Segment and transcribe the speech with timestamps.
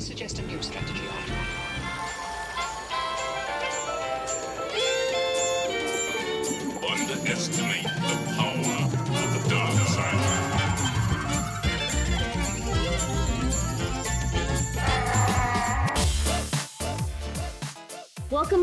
[0.00, 1.49] suggest a new strategy, Otto.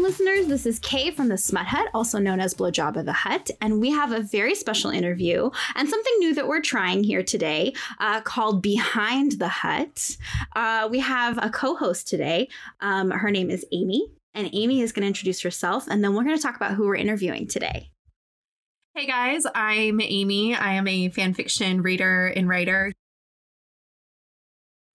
[0.08, 0.48] Listeners.
[0.48, 3.82] This is Kay from the Smut Hut, also known as Blowjob of the Hut, and
[3.82, 8.22] we have a very special interview and something new that we're trying here today uh,
[8.22, 10.16] called Behind the Hut.
[10.56, 12.48] Uh, we have a co host today.
[12.80, 16.24] Um, her name is Amy, and Amy is going to introduce herself, and then we're
[16.24, 17.90] going to talk about who we're interviewing today.
[18.96, 20.56] Hey guys, I'm Amy.
[20.56, 22.94] I am a fan fiction reader and writer.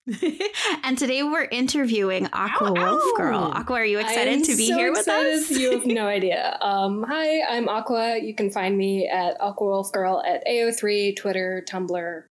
[0.82, 3.14] and today we're interviewing Aqua Ow, Wolf ow.
[3.16, 3.38] Girl.
[3.54, 5.34] Aqua, are you excited to be so here with excited.
[5.34, 5.50] us?
[5.50, 6.58] you have no idea.
[6.60, 8.18] Um, hi, I'm Aqua.
[8.18, 12.22] You can find me at Aqua Wolf Girl at AO3, Twitter, Tumblr.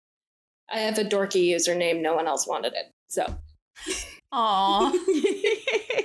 [0.69, 2.01] I have a dorky username.
[2.01, 2.91] No one else wanted it.
[3.07, 3.23] So
[4.33, 4.91] Aw.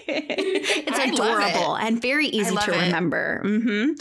[0.09, 2.81] it's I love adorable and very easy to it.
[2.87, 3.41] remember.
[3.44, 3.92] hmm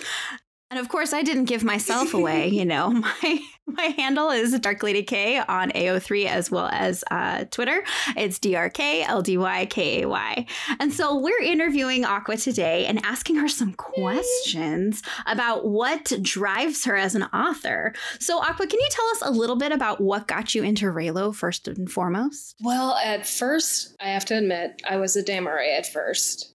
[0.76, 2.50] And of course, I didn't give myself away.
[2.56, 7.46] You know, my my handle is Dark Lady K on AO3 as well as uh,
[7.46, 7.84] Twitter.
[8.16, 10.48] It's DRK LDYKAY.
[10.80, 16.96] And so we're interviewing Aqua today and asking her some questions about what drives her
[16.96, 17.94] as an author.
[18.20, 21.34] So, Aqua, can you tell us a little bit about what got you into Reylo
[21.34, 22.56] first and foremost?
[22.62, 26.55] Well, at first, I have to admit, I was a Damerey at first.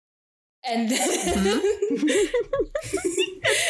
[0.69, 0.99] And then,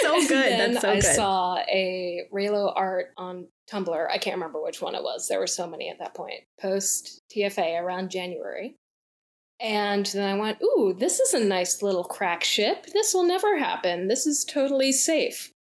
[0.01, 0.53] so and good.
[0.53, 1.05] then That's so I good.
[1.05, 4.07] saw a Reylo art on Tumblr.
[4.11, 5.29] I can't remember which one it was.
[5.29, 6.41] There were so many at that point.
[6.61, 8.75] Post TFA around January.
[9.61, 12.87] And then I went, ooh, this is a nice little crack ship.
[12.95, 14.09] This will never happen.
[14.09, 15.53] This is totally safe.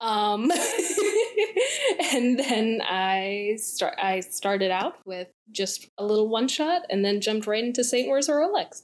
[0.00, 0.50] Um,
[2.12, 3.94] and then I start.
[3.98, 8.10] I started out with just a little one shot, and then jumped right into Satan
[8.10, 8.82] Wears a Rolex.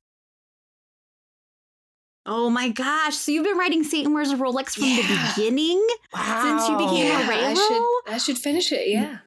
[2.31, 3.17] Oh my gosh.
[3.17, 4.97] So you've been writing Satan Wears a Rolex from Yeah.
[4.97, 5.85] the beginning?
[6.15, 7.23] Since you became a I
[7.55, 7.57] Reylo?
[7.57, 8.15] should.
[8.15, 8.87] I should finish it.
[8.89, 9.19] Yeah.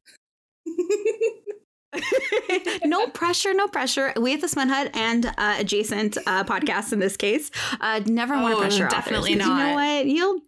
[2.84, 4.12] no pressure, no pressure.
[4.18, 8.34] We at the Smut Hut and uh, adjacent uh, podcasts in this case uh, never
[8.34, 9.48] want to Oh, pressure definitely not.
[9.48, 10.06] You know what?
[10.06, 10.40] You'll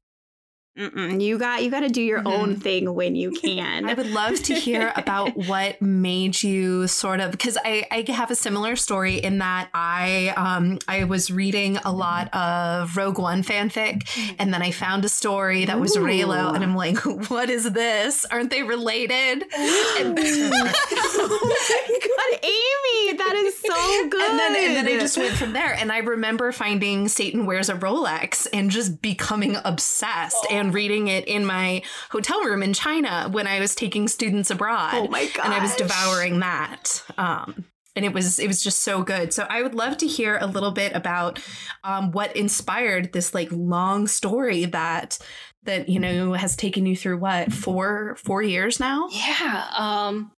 [0.76, 2.32] Mm-mm, you got you got to do your Mhm.
[2.32, 3.84] own thing when you can.
[3.88, 8.32] I would love to hear about what made you sort of because I, I have
[8.32, 13.44] a similar story in that I um I was reading a lot of Rogue One
[13.44, 14.02] fanfic
[14.38, 16.00] and then I found a story that was Ooh.
[16.00, 16.98] Reylo and I'm like,
[17.30, 18.24] what is this?
[18.24, 19.44] Aren't they related?
[19.56, 24.30] And, oh my god, Amy, that is so good.
[24.30, 25.72] And then, and then I just went from there.
[25.74, 31.26] And I remember finding Satan Wears a Rolex and just becoming obsessed and reading it
[31.26, 34.94] in my hotel room in China when I was taking students abroad.
[34.94, 37.04] Oh my And I was devouring that.
[37.18, 37.66] Um,
[37.96, 39.32] and it was it was just so good.
[39.32, 41.40] So I would love to hear a little bit about
[41.84, 45.18] um, what inspired this like long story that
[45.62, 49.08] that you know has taken you through what four four years now.
[49.10, 49.66] Yeah.
[49.76, 50.32] Um,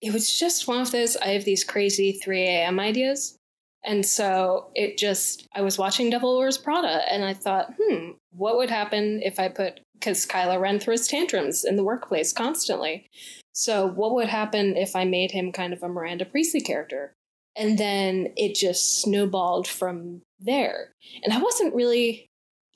[0.00, 1.16] it was just one of those.
[1.16, 2.78] I have these crazy 3 a.m.
[2.78, 3.36] ideas.
[3.84, 8.56] And so it just, I was watching Devil Wears Prada and I thought, hmm, what
[8.56, 13.06] would happen if I put, because Kylo Ren throws tantrums in the workplace constantly.
[13.54, 17.12] So what would happen if I made him kind of a Miranda Priestly character?
[17.56, 20.92] And then it just snowballed from there.
[21.24, 22.26] And I wasn't really,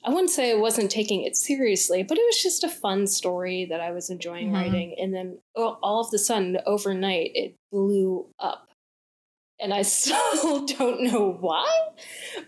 [0.03, 3.65] I wouldn't say I wasn't taking it seriously, but it was just a fun story
[3.69, 4.53] that I was enjoying Mhm.
[4.53, 4.95] writing.
[4.99, 8.67] And then all all of the sudden, overnight, it blew up.
[9.63, 11.67] And I still don't know why,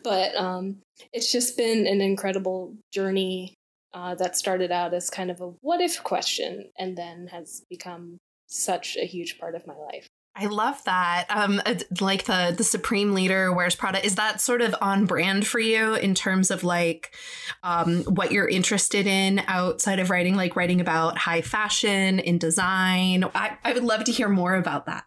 [0.03, 0.77] but um,
[1.13, 3.55] it's just been an incredible journey
[3.93, 8.17] uh, that started out as kind of a what if question and then has become
[8.47, 10.07] such a huge part of my life.
[10.37, 11.27] I love that.
[11.29, 14.05] Um, uh, like the the supreme leader wears Prada.
[14.05, 17.15] Is that sort of on brand for you in terms of like
[17.63, 23.23] um, what you're interested in outside of writing, like writing about high fashion in design?
[23.33, 25.05] I, I would love to hear more about that.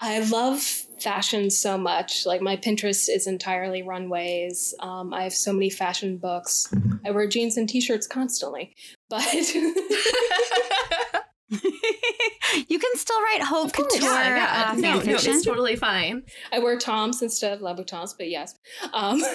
[0.00, 2.24] I love fashion so much.
[2.26, 4.74] Like my Pinterest is entirely runways.
[4.80, 6.72] Um, I have so many fashion books.
[7.04, 8.74] I wear jeans and t-shirts constantly,
[9.10, 9.22] but
[9.54, 9.74] you
[11.50, 13.92] can still write haute course.
[13.94, 15.34] couture yeah, uh, no, fan no, fiction.
[15.34, 16.22] it's totally fine.
[16.50, 18.14] I wear Toms instead of Louboutins.
[18.16, 18.58] But yes,
[18.94, 19.20] um,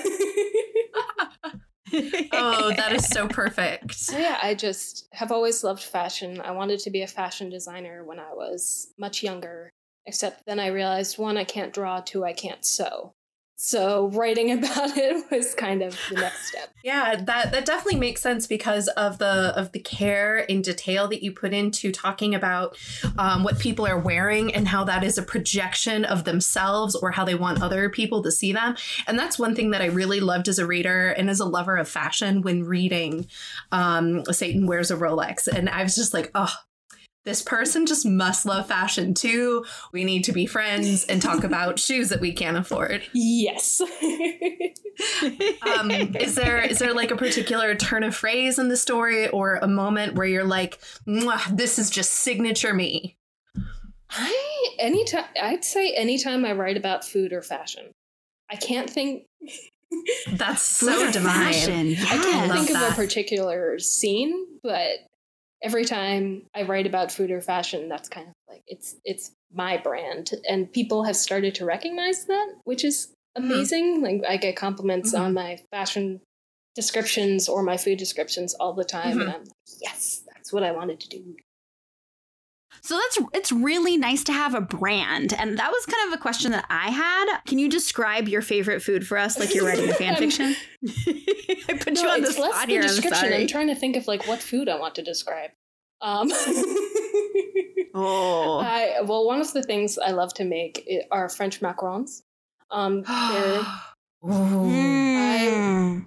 [2.32, 3.94] Oh, that is so perfect.
[3.96, 6.42] so yeah, I just have always loved fashion.
[6.42, 9.72] I wanted to be a fashion designer when I was much younger.
[10.10, 12.02] Except then I realized one, I can't draw.
[12.02, 13.14] Two, I can't sew.
[13.58, 16.74] So writing about it was kind of the next step.
[16.84, 21.22] Yeah, that that definitely makes sense because of the of the care and detail that
[21.22, 22.76] you put into talking about
[23.20, 27.24] um, what people are wearing and how that is a projection of themselves or how
[27.24, 28.76] they want other people to see them.
[29.06, 31.78] And that's one thing that I really loved as a reader and as a lover
[31.78, 33.28] of fashion when reading
[33.72, 35.48] um, Satan Wears a Rolex.
[35.48, 36.56] And I was just like, oh,
[37.26, 39.66] this person just must love fashion too.
[39.92, 43.04] We need to be friends and talk about shoes that we can't afford.
[43.14, 43.82] Yes.
[45.62, 49.56] Um, is there is there like a particular turn of phrase in the story or
[49.56, 53.16] a moment where you're like, this is just signature me?
[54.10, 57.92] I anytime I'd say anytime I write about food or fashion.
[58.52, 59.24] I can't think
[60.34, 61.54] That's so Food divine.
[61.54, 61.92] fashion.
[62.00, 62.68] I can't Yes.
[62.68, 64.34] think of a particular scene,
[64.64, 64.98] but
[65.62, 69.78] every time I write about food or fashion, that's kind of like it's it's my
[69.78, 73.44] brand, and people have started to recognize that, which is hmm.
[73.44, 74.02] amazing.
[74.02, 75.24] Like I get compliments mm-hmm.
[75.24, 76.22] on my fashion
[76.76, 79.22] descriptions or my food descriptions all the time, mm-hmm.
[79.22, 81.36] and I'm like, yes, that's what I wanted to do.
[82.82, 85.34] So that's it's really nice to have a brand.
[85.34, 87.40] And that was kind of a question that I had.
[87.46, 90.56] Can you describe your favorite food for us like you're writing a fan fiction?
[90.88, 92.82] I put you on the spot the here.
[92.82, 93.30] I'm description.
[93.30, 93.42] sorry.
[93.42, 95.52] I'm trying to think of like what food I want to describe.
[96.02, 96.32] Um,
[97.94, 98.60] oh.
[98.64, 102.22] I, well, one of the things I love to make are French macarons.
[102.72, 103.64] Um, they're.
[104.24, 106.06] Mm.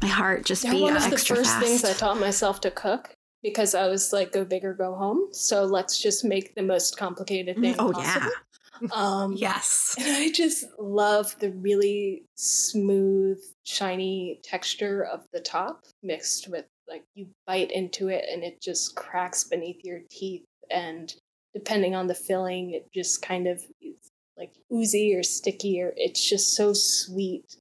[0.00, 1.64] My heart just they're beat one of the first fast.
[1.64, 5.28] things I taught myself to cook because I was like, go big or go home.
[5.32, 8.30] So let's just make the most complicated thing oh possible.
[8.30, 8.88] yeah.
[8.92, 9.94] Um, Yes.
[9.98, 17.04] And I just love the really smooth, shiny texture of the top mixed with like
[17.14, 20.44] you bite into it and it just cracks beneath your teeth.
[20.70, 21.14] And
[21.54, 26.28] depending on the filling, it just kind of is like oozy or sticky or it's
[26.28, 27.56] just so sweet.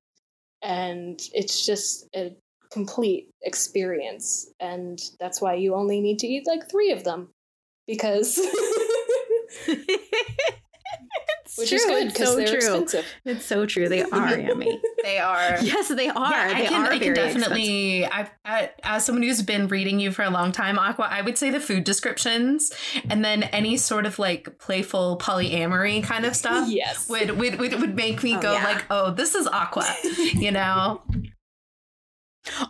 [0.63, 2.35] And it's just a
[2.71, 4.49] complete experience.
[4.59, 7.29] And that's why you only need to eat like three of them
[7.87, 8.39] because.
[11.43, 11.77] It's Which true.
[11.77, 12.55] is good because so they're true.
[12.57, 13.05] expensive.
[13.25, 13.89] It's so true.
[13.89, 14.79] They are yummy.
[15.03, 15.57] They are.
[15.61, 16.31] Yes, they are.
[16.31, 17.41] Yeah, they I can, are I can very expensive.
[17.41, 18.05] definitely.
[18.05, 21.37] I, I, as someone who's been reading you for a long time, Aqua, I would
[21.37, 22.71] say the food descriptions,
[23.09, 26.69] and then any sort of like playful polyamory kind of stuff.
[26.69, 27.09] Yes.
[27.09, 28.63] would would would, would make me Oh, go yeah.
[28.63, 29.93] like, oh, this is Aqua,
[30.33, 31.01] you know?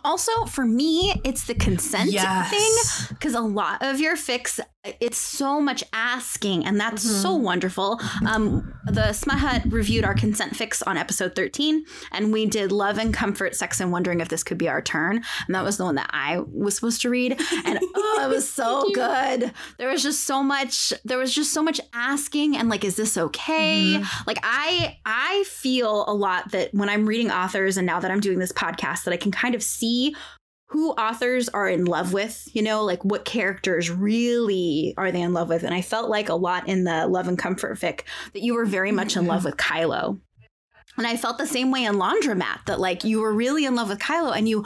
[0.04, 2.50] Also, for me, it's the consent Yes.
[2.50, 8.00] thing because a lot of your fix, it's so much asking, and that's so wonderful.
[8.26, 12.98] Um, the Smut Hut reviewed our consent fix on episode 13, and we did Love
[12.98, 15.22] and Comfort, Sex and Wondering if this could be our turn.
[15.46, 17.40] And that was the one that I was supposed to read.
[17.64, 19.52] And oh, it was so good.
[19.78, 23.16] There was just so much, there was just so much asking, and like, is this
[23.16, 24.02] okay?
[24.26, 28.20] Like, I, I feel a lot that when I'm reading authors, and now that I'm
[28.20, 30.16] doing this podcast, that I can kind of see
[30.72, 35.32] who authors are in love with, you know, like what characters really are they in
[35.34, 35.62] love with.
[35.64, 38.00] And I felt like a lot in the Love and Comfort fic
[38.32, 40.18] that you were very much in love with Kylo.
[40.96, 43.88] And I felt the same way in Laundromat that like you were really in love
[43.90, 44.64] with Kylo and you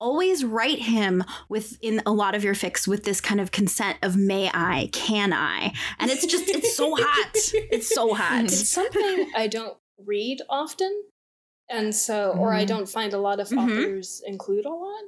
[0.00, 3.96] always write him with in a lot of your fics with this kind of consent
[4.02, 5.72] of may I, can I?
[5.98, 7.30] And it's just it's so hot.
[7.54, 8.44] It's so hot.
[8.44, 10.92] It's something I don't read often,
[11.70, 12.68] and so, or I Mhm.
[12.68, 13.62] don't find a lot of Mhm.
[13.62, 15.04] authors include a lot.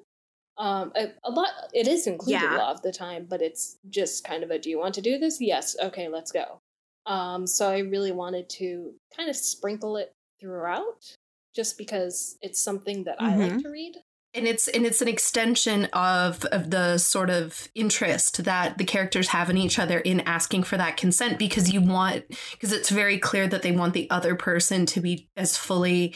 [0.58, 2.56] Um, a, a lot it is included Yeah.
[2.56, 5.02] a lot of the time, but it's just kind of a do you want to
[5.02, 5.40] do this?
[5.40, 6.60] Yes, okay, let's go.
[7.04, 11.14] Um, so I really wanted to kind of sprinkle it throughout,
[11.54, 13.62] just because it's something that I like Mhm.
[13.62, 13.96] to read.
[14.34, 19.28] and it's and it's an extension of of the sort of interest that the characters
[19.28, 23.18] have in each other in asking for that consent because you want because it's very
[23.18, 26.14] clear that they want the other person to be as fully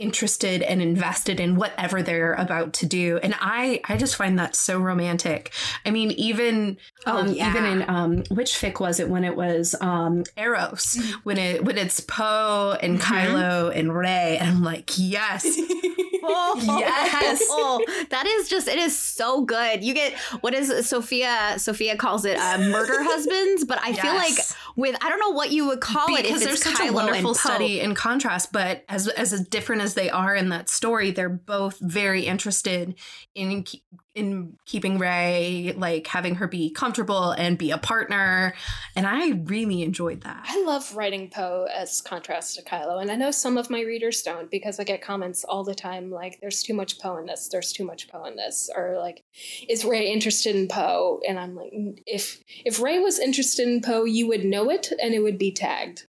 [0.00, 4.56] interested and invested in whatever they're about to do and i i just find that
[4.56, 5.52] so romantic
[5.84, 6.76] i mean even
[7.06, 7.50] Oh, um, yeah.
[7.50, 11.78] even in um which fic was it when it was um eros when it when
[11.78, 13.02] it's poe and Mhm.
[13.02, 17.48] kylo and Rey and i'm like yes Oh, Yes.
[18.10, 19.82] that is just it is so good.
[19.82, 21.54] You get what is Sophia?
[21.58, 24.34] Sophia calls it uh, murder husbands, but I feel like
[24.76, 26.92] with I don't know what you would call it because there's it's such Kylo a
[26.92, 31.28] wonderful study in contrast but as as different as they are in that story they're
[31.28, 32.94] both very interested
[33.34, 33.64] in
[34.14, 38.54] in keeping Rey like having her be comfortable and be a partner
[38.96, 43.16] and i really enjoyed that I love writing Poe as contrast to Kylo, and I
[43.16, 46.62] know some of my readers don't because I get comments all the time like, "There's
[46.62, 47.48] too much Poe in this.
[47.48, 49.22] There's too much Poe in this," or like,
[49.68, 51.72] "Is Rey interested in Poe?" And I'm like,
[52.06, 55.52] "If if Rey was interested in Poe, you would know it, and it would be
[55.52, 56.06] tagged."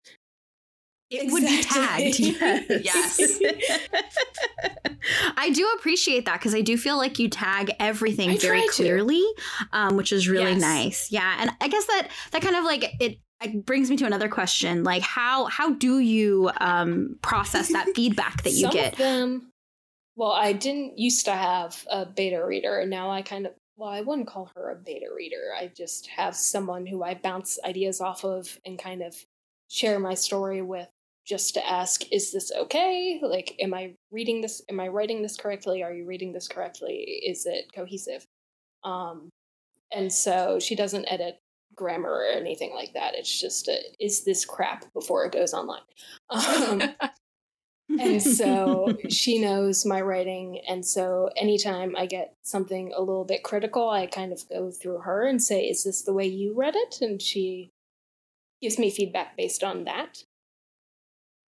[1.09, 2.19] It would be tagged.
[2.19, 2.81] Exactly.
[2.83, 3.19] Yes.
[5.37, 9.23] I do appreciate that because I do feel like you tag everything I very clearly,
[9.71, 10.61] um, which is really Yes.
[10.61, 11.11] nice.
[11.11, 13.19] Yeah, and I guess that that kind of like it.
[13.43, 18.43] It brings me to another question, like how how do you um, process that feedback
[18.43, 18.93] that you Some get?
[18.93, 19.51] Of them,
[20.15, 23.89] well, I didn't used to have a beta reader, and now I kind of, well,
[23.89, 25.53] I wouldn't call her a beta reader.
[25.55, 29.13] I just have someone who I bounce ideas off of and kind of
[29.67, 30.87] share my story with
[31.25, 33.19] just to ask, is this okay?
[33.21, 34.61] Like, am I reading this?
[34.69, 35.83] Am I writing this correctly?
[35.83, 37.21] Are you reading this correctly?
[37.25, 38.25] Is it cohesive?
[38.83, 39.29] Um,
[39.91, 41.39] and so she doesn't edit
[41.75, 43.15] grammar or anything like that.
[43.15, 45.81] It's just, a, is this crap before it goes online?
[46.29, 46.81] Um,
[47.99, 53.43] and so she knows my writing and so anytime i get something a little bit
[53.43, 56.75] critical i kind of go through her and say is this the way you read
[56.75, 57.69] it and she
[58.61, 60.23] gives me feedback based on that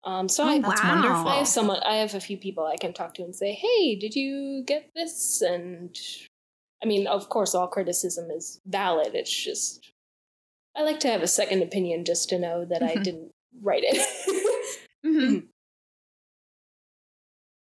[0.06, 0.90] um, so Oh, I, that's wow.
[0.90, 1.32] wonderful.
[1.32, 3.96] I have someone i have a few people i can talk to and say hey
[3.96, 5.98] did you get this and
[6.84, 9.92] i mean of course all criticism is valid it's just
[10.76, 13.04] i like to have a second opinion just to know that i Mhm.
[13.04, 13.32] didn't
[13.62, 15.48] write it Mhm.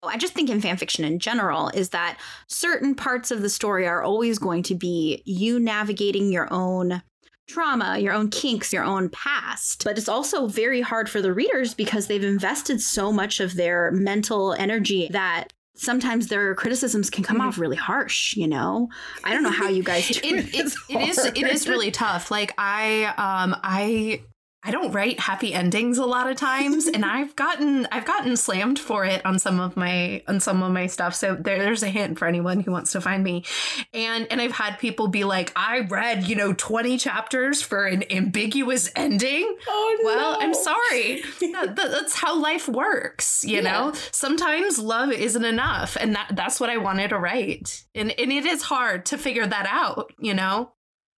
[0.04, 2.18] I just think in fan fiction in general is that
[2.48, 7.02] certain parts of the story are always going to be you navigating your own
[7.48, 9.84] trauma, your own kinks, your own past.
[9.84, 13.90] But it's also very hard for the readers because they've invested so much of their
[13.92, 18.88] mental energy that sometimes their criticisms can come off really harsh, you know?
[19.24, 20.72] I don't know how you guys do it, it.
[20.88, 24.22] it is it is really tough like i um i
[24.64, 28.78] i don't write happy endings a lot of times and i've gotten i've gotten slammed
[28.78, 31.88] for it on some of my on some of my stuff so there, there's a
[31.88, 33.44] hint for anyone who wants to find me
[33.92, 38.04] and and i've had people be like i read you know 20 chapters for an
[38.12, 41.22] ambiguous ending oh well, I'm sorry.
[41.52, 43.60] That- that- that's how life works, you Yeah.
[43.62, 43.92] know.
[44.10, 47.84] Sometimes love isn't enough, and that that's what I wanted to write.
[47.94, 50.72] And and it is hard to figure that out, you know.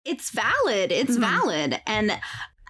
[0.04, 0.90] it's valid.
[0.90, 1.20] It's Mhm.
[1.20, 1.80] valid.
[1.87, 2.18] And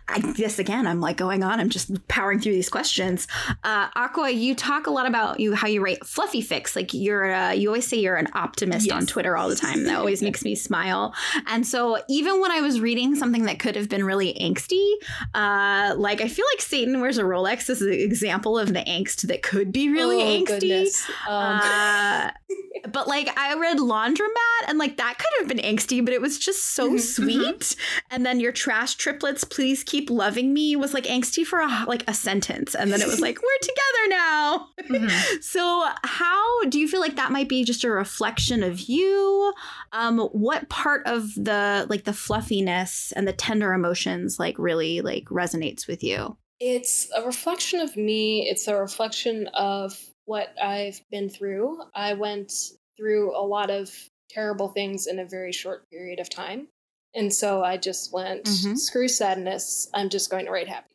[0.09, 1.61] I guess again, I'm like going on.
[1.61, 3.27] I'm just powering through these questions.
[3.65, 6.77] Uh, Aqua, you talk a lot about you how you write fluffy fix.
[6.77, 9.85] Like you're, uh, you always say you're an optimist on Twitter all the time.
[9.85, 11.15] That always makes me smile.
[11.47, 14.93] And so even when I was reading something that could have been really angsty,
[15.35, 19.23] uh, like I feel like Satan wears a Rolex is an example of the angst
[19.29, 20.87] that could be really oh, angsty.
[21.29, 22.31] Um, Uh,
[22.93, 26.39] but like I read Laundromat and like that could have been angsty, but it was
[26.39, 27.77] just so Mhm, sweet.
[28.11, 32.09] And then your trash triplets, please keep loving me was like angsty for a, like
[32.09, 34.69] a sentence, and then it was like we're together now.
[34.89, 35.43] Mhm.
[35.43, 39.53] So how do you feel like that might be just a reflection of you?
[39.93, 45.25] Um, what part of the like the fluffiness and the tender emotions like really like
[45.27, 46.39] resonates with you?
[46.59, 48.49] It's a reflection of me.
[48.49, 51.81] It's a reflection of what I've been through.
[51.95, 52.53] I went
[52.97, 53.91] through a lot of
[54.31, 56.69] terrible things in a very short period of time.
[57.15, 58.79] And so I just went, Mhm.
[58.79, 59.89] screw sadness.
[59.93, 60.95] I'm just going to write happy.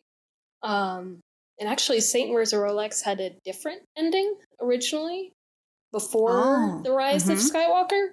[0.64, 1.20] Um,
[1.60, 5.32] and actually, Satan Wears a Rolex had a different ending originally
[5.92, 7.52] before Oh, the rise of mhm.
[7.52, 8.10] Skywalker.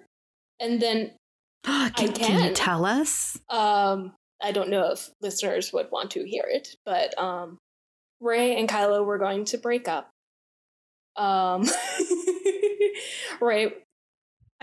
[0.61, 1.13] And then
[1.65, 3.39] can, can you tell us?
[3.49, 7.57] um, I don't know if listeners would want to hear it, but um,
[8.21, 10.11] Rey and Kylo were going to break up.
[11.17, 11.67] Um,
[13.41, 13.73] Rey,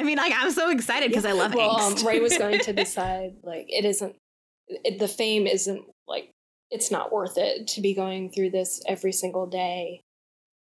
[0.02, 1.96] I mean, like I'm so excited because I love well, um.
[2.04, 4.16] Rey was going to decide like it isn't
[4.68, 6.32] it, the fame isn't like
[6.72, 10.02] it's not worth it to be going through this every single day,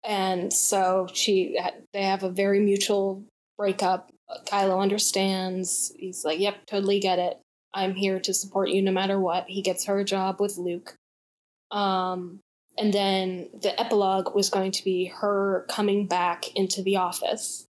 [0.08, 1.60] and so she
[1.92, 3.24] they have a very mutual
[3.58, 4.12] breakup.
[4.46, 5.92] Kylo understands.
[5.98, 7.40] He's like, "Yep, totally get it.
[7.74, 10.94] I'm here to support you no matter what." He gets her a job with Luke.
[11.72, 12.42] Um,
[12.78, 17.66] and then the epilogue was going to be her coming back into the office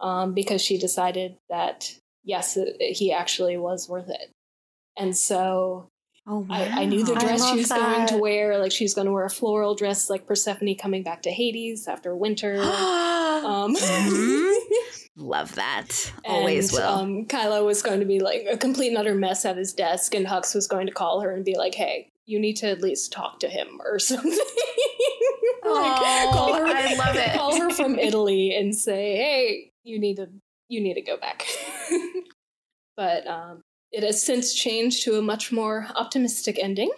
[0.00, 4.30] um, because she decided that yes, it- he actually was worth it.
[4.98, 5.88] And so
[6.26, 8.58] oh, I, I knew the dress she was going to wear.
[8.58, 11.86] Like she was going to wear a floral dress, like Persephone coming back to Hades
[11.88, 12.60] after winter.
[12.60, 14.56] um, Mhm.
[15.16, 16.12] Love that.
[16.24, 16.88] Always and, will.
[16.90, 20.14] Um, Kylo was going to be like a complete and utter mess at his desk,
[20.14, 22.80] and Hux was going to call her and be like, "Hey, you need to at
[22.80, 24.30] least talk to him or something."
[25.64, 27.36] Aw, I love it.
[27.90, 30.28] From Italy and say, "Hey, you need to
[30.68, 31.46] you need to go back."
[32.96, 36.90] but um, it has since changed to a much more optimistic ending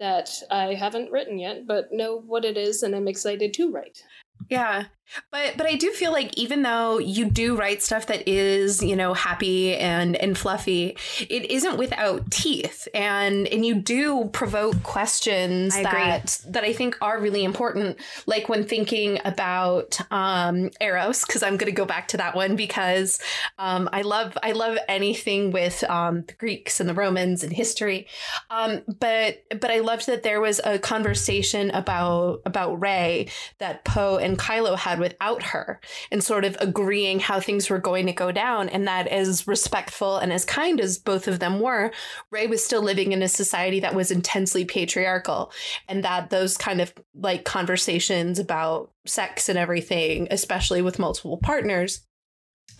[0.00, 4.02] that I haven't written yet, but know what it is, and I'm excited to write.
[4.48, 4.86] Yeah.
[5.30, 8.96] But but I do feel like even though you do write stuff that is, you
[8.96, 12.88] know, happy and and fluffy, it isn't without teeth.
[12.94, 17.98] And and you do provoke questions that that I think are really important.
[18.26, 23.20] Like when thinking about um Eros, because I'm gonna go back to that one because
[23.58, 28.06] um I love I love anything with um the Greeks and the Romans and history.
[28.50, 33.28] Um but but I loved that there was a conversation about about Rey
[33.58, 35.80] that Poe and Kylo had without her
[36.10, 38.68] and sort of agreeing how things were going to go down.
[38.68, 41.92] And that as respectful and as kind as both of them were
[42.30, 45.52] Rey was still living in a society that was intensely patriarchal
[45.88, 52.02] and that those kind of like conversations about sex and everything especially with multiple partners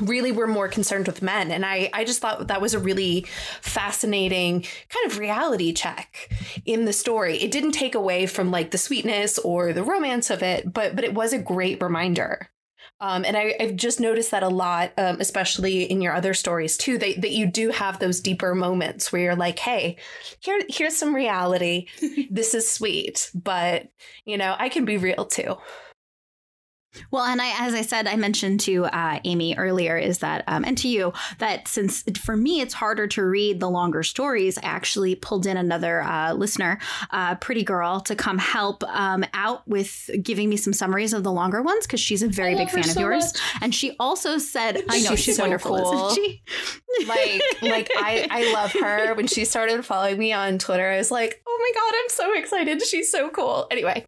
[0.01, 3.27] really were more concerned with men and i i just thought that was a really
[3.61, 6.31] fascinating kind of reality check
[6.65, 10.43] in the story it didn't take away from like the sweetness or the romance of
[10.43, 12.51] it but but it was a great reminder
[13.03, 16.77] um, and I, I've just noticed that a lot, um, especially in your other stories
[16.77, 19.97] too, that, that you do have those deeper moments where you're like, hey,
[20.39, 21.89] here, here's some reality.
[22.31, 23.89] this is sweet, but
[24.25, 25.57] you know, I can be real too.
[27.11, 30.65] Well, and I, as I said, I mentioned to uh, Amy earlier, is that, um,
[30.65, 34.63] and to you, that since for me it's harder to read the longer stories, I
[34.63, 36.79] actually pulled in another uh, listener,
[37.11, 41.33] uh, Pretty Girl, to come help um, out with giving me some summaries of the
[41.33, 43.25] longer ones because she's a very big fan of yours.
[43.25, 43.43] much.
[43.63, 46.09] And she also said, I know She's she's so wonderful, cool.
[46.09, 46.43] isn't she?
[47.07, 49.15] like like I I love her.
[49.15, 52.39] When she started following me on Twitter, I was like, oh my god, I'm so
[52.39, 52.83] excited.
[52.87, 53.67] She's so cool.
[53.71, 54.05] Anyway,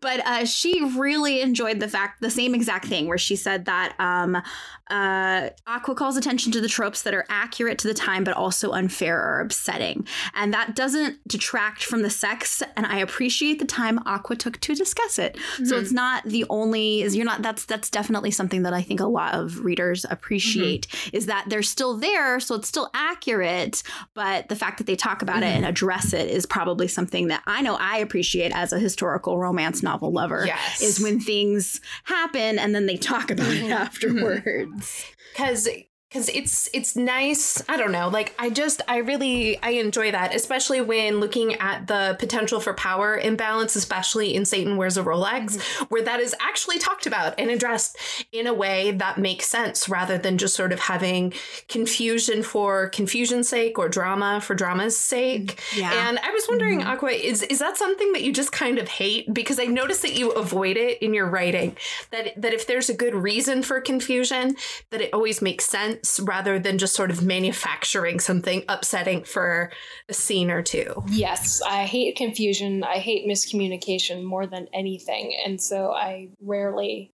[0.00, 3.94] but uh, she really enjoyed the fact the same exact thing where she said that
[3.98, 4.40] um,
[4.88, 8.70] uh, aqua calls attention to the tropes that are accurate to the time but also
[8.70, 10.06] unfair or upsetting.
[10.34, 14.74] And that doesn't detract from the sex and i appreciate the time aqua took to
[14.74, 15.38] discuss it.
[15.64, 19.00] So it's not the only is you're not that's that's definitely something that i think
[19.00, 23.82] a lot of readers appreciate is that they're still there so it's still accurate
[24.14, 27.42] but the fact that they talk about it and address it is probably something that
[27.46, 30.80] i know i appreciate as a historical romance novel lover Yes.
[30.80, 33.72] is when things happen and then they talk about it mm-hmm.
[33.72, 34.86] afterwards.
[34.86, 35.12] Mm-hmm.
[35.32, 35.68] Because
[36.10, 40.34] because it's it's nice i don't know like i just i really i enjoy that
[40.34, 45.56] especially when looking at the potential for power imbalance especially in satan wears a rolex
[45.56, 45.84] mm-hmm.
[45.84, 47.96] where that is actually talked about and addressed
[48.32, 51.32] in a way that makes sense rather than just sort of having
[51.68, 55.56] confusion for confusion's sake or drama for drama's sake.
[55.56, 55.80] Mm-hmm.
[55.80, 56.08] Yeah.
[56.08, 56.90] and i was wondering mm-hmm.
[56.90, 59.32] aqua is is that something that you just kind of hate?
[59.32, 61.76] Because i noticed that you avoid it in your writing
[62.10, 64.56] that that if there's a good reason for confusion
[64.90, 69.70] that it always makes sense rather than just sort of manufacturing something upsetting for
[70.08, 71.02] a scene or two.
[71.08, 72.84] Yes, I hate confusion.
[72.84, 75.34] I hate miscommunication more than anything.
[75.44, 77.10] And so I rarely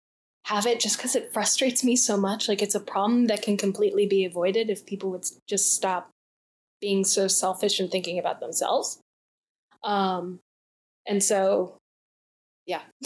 [0.46, 2.48] have it just because it frustrates me so much.
[2.48, 6.12] Like it's a problem that can completely be avoided if people would just stop
[6.82, 9.00] being so selfish and thinking about themselves.
[9.84, 10.40] Um,
[11.08, 11.78] and so,
[12.66, 12.82] yeah,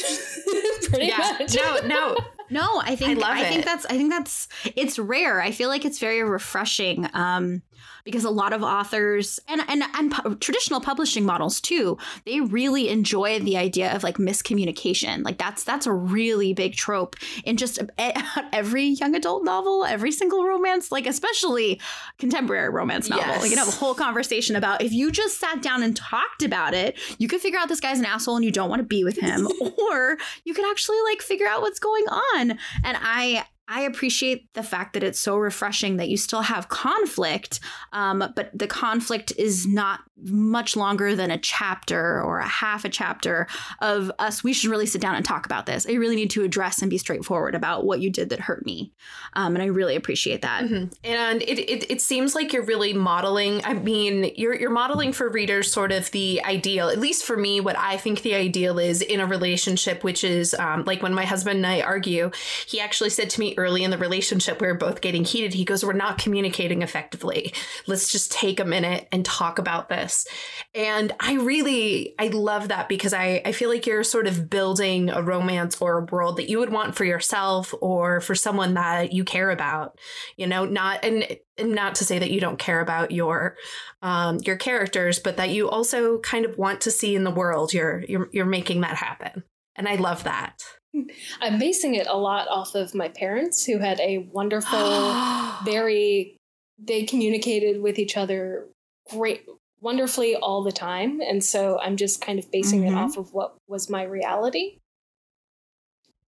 [0.83, 1.37] pretty yeah.
[1.39, 1.55] much.
[1.55, 2.17] No, no.
[2.49, 5.41] No, I think love I, think that's I think that's it's rare.
[5.41, 7.61] I feel like it's very refreshing um,
[8.03, 12.89] because a lot of authors and and and pu- traditional publishing models too, they really
[12.89, 15.23] enjoy the idea of like miscommunication.
[15.23, 17.79] Like that's that's a really big trope in just
[18.53, 21.79] every young adult novel, every single romance, like especially
[22.17, 23.25] contemporary romance novel.
[23.25, 23.41] Yes.
[23.41, 26.43] Like you can have a whole conversation about if you just sat down and talked
[26.43, 28.87] about it, you could figure out this guy's an asshole and you don't want to
[28.87, 29.47] be with him,
[29.91, 32.51] or you could actually like figure out what's going on.
[32.83, 37.59] And I I appreciate the fact that it's so refreshing that you still have conflict,
[37.93, 42.89] um, but the conflict is not much longer than a chapter or a half a
[42.89, 43.47] chapter
[43.79, 44.43] of us.
[44.43, 45.87] We should really sit down and talk about this.
[45.87, 48.91] I really need to address and be straightforward about what you did that hurt me,
[49.33, 50.63] um, and I really appreciate that.
[50.63, 50.91] Mhm.
[51.05, 53.61] And it, it it seems like you're really modeling.
[53.63, 56.89] I mean, you're you're modeling for readers sort of the ideal.
[56.89, 60.53] At least for me, what I think the ideal is in a relationship, which is
[60.55, 62.31] um, like when my husband and I argue.
[62.67, 65.53] He actually said to me early in the relationship, we were both getting heated.
[65.53, 67.53] He goes, "We're not communicating effectively.
[67.85, 70.25] Let's just take a minute and talk about this."
[70.73, 75.09] And I really I love that because I I feel like you're sort of building
[75.09, 79.13] a romance or a world that you would want for yourself or for someone that
[79.13, 79.97] you care about
[80.37, 83.55] you know not and, not to say that you don't care about your
[84.01, 87.73] um your characters but that you also kind of want to see in the world
[87.73, 89.43] you're you're you're making that happen
[89.79, 90.61] and i love that
[91.41, 95.15] I'm basing it a lot off of my parents who had a wonderful,
[95.63, 96.35] very,
[96.83, 98.65] they communicated with each other
[99.11, 99.45] great,
[99.81, 101.21] wonderfully all the time.
[101.21, 102.87] And so I'm just kind of basing Mhm.
[102.87, 104.79] it off of what was my reality.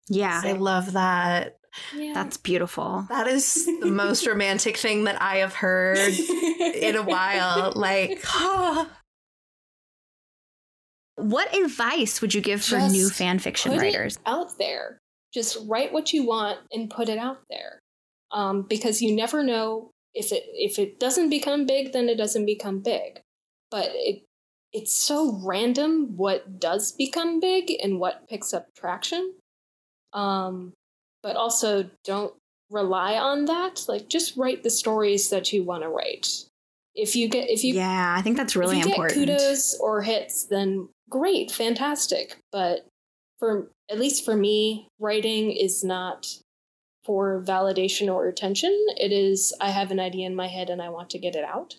[0.10, 1.58] Yeah, I love that.
[1.96, 2.12] Yeah.
[2.14, 3.06] that's beautiful.
[3.10, 7.74] That is the most romantic thing that I have heard in a while.
[7.76, 8.22] Like,
[11.22, 14.20] What advice would you give for Just new fan fiction put it writers?
[14.26, 14.98] out there.
[15.34, 17.80] Just write what you want and put it out there.
[18.32, 22.46] Um, because you never know if it if it doesn't become big, then it doesn't
[22.46, 23.22] become big.
[23.70, 24.24] But it
[24.74, 29.34] it's so random what does become big and what picks up traction.
[30.14, 30.74] Um,
[31.24, 32.34] but also don't
[32.70, 33.86] rely on that.
[33.88, 36.46] Like just write the stories that you want to write.
[36.96, 39.26] If you get if you yeah, I think that's really if you important.
[39.26, 42.38] Get kudos or hits, then great, fantastic.
[42.52, 42.88] But
[43.38, 46.28] for at least for me, writing is not
[47.06, 48.72] for validation or attention.
[48.98, 51.44] It is I have an idea in my head and I want to get it
[51.44, 51.76] out.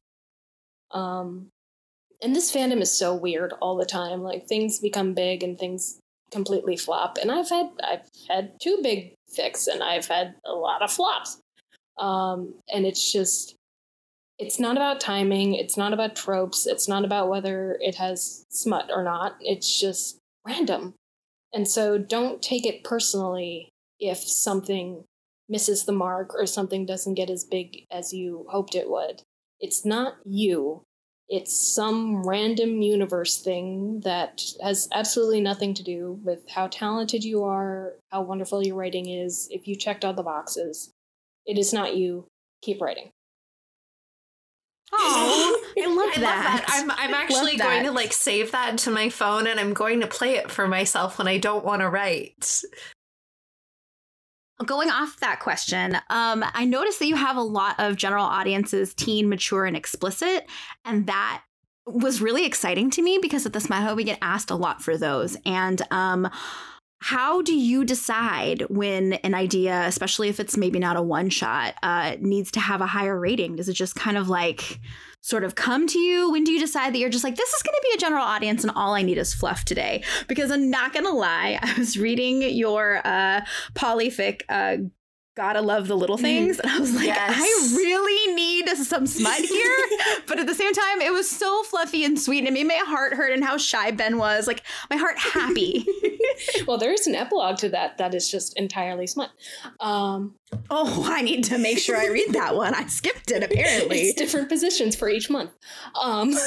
[0.93, 1.49] Um,
[2.23, 4.23] and this fandom is so weird all the time.
[4.23, 5.99] Like things become big and things
[6.31, 7.19] completely flop.
[7.21, 11.39] And I've had I've had two big fix and I've had a lot of flops.
[11.99, 13.55] Um, and it's just
[14.43, 18.91] it's not about timing it's not about tropes it's not about whether it has smut
[18.95, 20.95] or not it's just random.
[21.53, 23.69] And so don't take it personally
[24.01, 25.05] if something
[25.49, 29.23] misses the mark or something doesn't get as big as you hoped it would.
[29.61, 30.83] It's not you.
[31.29, 37.45] It's some random universe thing that has absolutely nothing to do with how talented you
[37.45, 40.91] are how wonderful your writing is if you checked all the boxes.
[41.47, 42.27] It is not you.
[42.63, 43.11] Keep writing
[44.93, 46.21] Oh, I love I that.
[46.21, 46.67] love that.
[46.69, 50.07] I'm I'm actually going to like save that to my phone and I'm going to
[50.07, 52.63] play it for myself when I don't want to write.
[54.65, 58.95] Going off that question, um, I noticed that you have a lot of general audiences,
[58.95, 60.47] teen, mature, and explicit,
[60.85, 61.43] and that
[61.87, 64.81] was really exciting to me because at the Smut Hut we get asked a lot
[64.81, 65.37] for those.
[65.45, 66.31] And um,
[67.03, 71.75] how do you decide when an idea, especially if it's maybe not a one shot,
[71.83, 73.57] uh, needs to have a higher rating?
[73.57, 74.79] Does it just kind of like
[75.21, 76.31] sort of come to you?
[76.31, 78.23] When do you decide that you're just like, this is going to be a general
[78.23, 80.05] audience and all I need is fluff today?
[80.29, 83.41] Because I'm not going to lie, I was reading your uh,
[83.75, 84.43] polyfic.
[84.49, 84.89] Uh,
[85.35, 86.59] Gotta love the little things.
[86.59, 87.33] And I was like, Yes.
[87.35, 89.77] I really need some smut here.
[90.27, 92.41] but at the same time, it was so fluffy and sweet.
[92.41, 94.47] And it made my heart hurt and how shy Ben was.
[94.47, 95.87] Like, my heart happy.
[96.67, 99.31] well, there is an epilogue to that that is just entirely smut.
[99.81, 100.35] Um,
[100.71, 102.75] oh, I need to make sure I read that one.
[102.75, 104.01] I skipped it, apparently.
[104.03, 105.51] it's different positions for each month.
[106.01, 106.35] Um,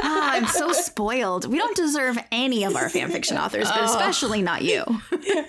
[0.00, 1.46] Ah, I'm so spoiled.
[1.46, 3.84] We don't deserve any of our fanfiction authors, but Oh.
[3.84, 4.84] especially not you.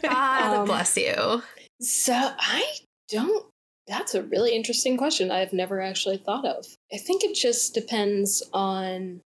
[0.04, 1.44] God Um, bless you.
[1.82, 2.66] so I
[3.10, 3.46] don't.
[3.88, 5.32] That's a really interesting question.
[5.32, 6.66] I've never actually thought of.
[6.94, 9.22] I think it just depends on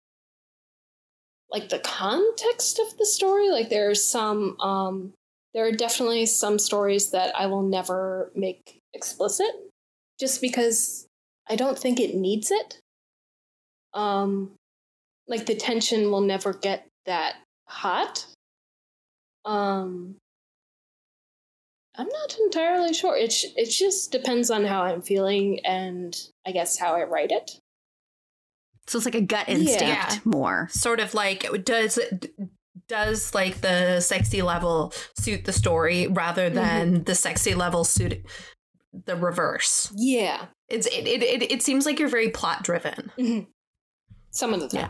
[1.51, 3.49] like the context of the story.
[3.49, 5.13] Like there are some um
[5.53, 9.51] there are definitely some stories that I will never make explicit
[10.19, 11.07] just because
[11.47, 12.79] I don't think it needs it.
[13.93, 14.51] Um
[15.27, 17.35] like the tension will never get that
[17.67, 18.25] hot.
[19.45, 20.15] Um
[21.95, 23.15] I'm not entirely sure.
[23.17, 27.31] It sh- it just depends on how I'm feeling and I guess how I write
[27.31, 27.51] it.
[28.87, 30.17] So it's like a gut instinct Yeah.
[30.25, 30.67] more.
[30.71, 31.99] Sort of like does
[32.89, 38.21] does like the sexy level suit the story rather than the sexy level suit
[39.05, 39.91] the reverse.
[39.95, 40.47] Yeah.
[40.67, 43.11] It's it it, it, it seems like you're very plot driven.
[43.17, 43.47] Mhm.
[44.31, 44.81] Some of the time.
[44.81, 44.89] Yeah.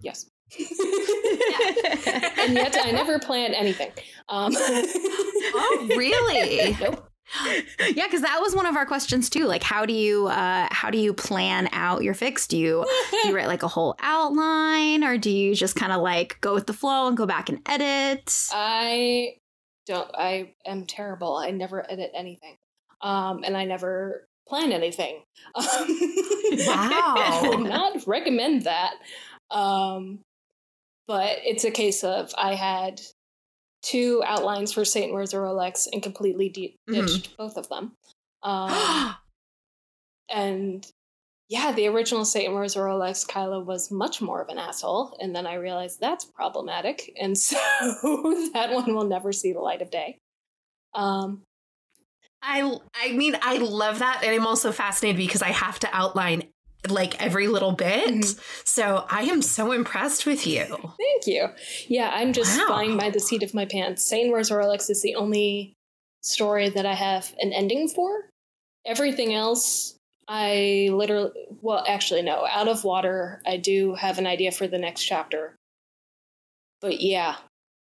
[0.00, 0.26] Yes.
[0.58, 3.90] and yet I never plan anything.
[4.28, 6.76] Um, Oh, really?
[6.80, 7.09] nope.
[7.44, 9.46] yeah, because that was one of our questions too.
[9.46, 12.46] Like, how do you uh, how do you plan out your fix?
[12.46, 16.00] Do you do you write like a whole outline, or do you just kind of
[16.00, 18.48] like go with the flow and go back and edit?
[18.52, 19.34] I
[19.86, 20.10] don't.
[20.14, 21.36] I am terrible.
[21.36, 22.56] I never edit anything,
[23.00, 25.22] um, and I never plan anything.
[25.54, 28.94] Um, I would not recommend that.
[29.50, 30.20] Um,
[31.06, 33.00] but it's a case of I had
[33.82, 37.06] two outlines for Satan Wears Rolex and completely de- Mhm.
[37.06, 37.92] ditched both of them.
[38.42, 39.14] Um,
[40.28, 40.86] and
[41.48, 45.34] yeah, the original Saint Satan Wears Rolex Kylo was much more of an asshole, and
[45.34, 47.56] then I realized that's problematic, and so
[48.54, 50.18] that one will never see the light of day.
[50.94, 51.42] Um,
[52.42, 56.44] I I mean I love that and I'm also fascinated because I have to outline
[56.88, 58.08] like every little bit.
[58.14, 58.40] Mhm.
[58.66, 60.64] So I am so impressed with you.
[60.64, 61.48] thank you.
[61.88, 62.66] Yeah, I'm just Wow.
[62.68, 64.02] flying by the seat of my pants.
[64.02, 65.74] Satan Wears Rolex is the only
[66.22, 68.28] story that I have an ending for.
[68.86, 69.94] Everything else,
[70.28, 72.46] I literally, well, actually, no.
[72.46, 75.56] Out of Water, I do have an idea for the next chapter.
[76.80, 77.36] But yeah,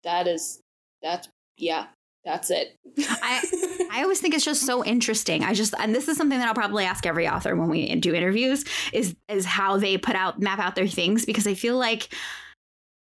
[0.03, 0.60] that is,
[1.01, 1.27] that's,
[1.58, 1.88] yeah,
[2.25, 2.75] that's it.
[2.99, 3.41] I
[3.93, 5.43] I always think it's just so interesting.
[5.43, 8.13] I just and this is something that I'll probably ask every author when we do
[8.13, 12.10] interviews is is how they put out map out their things because I feel like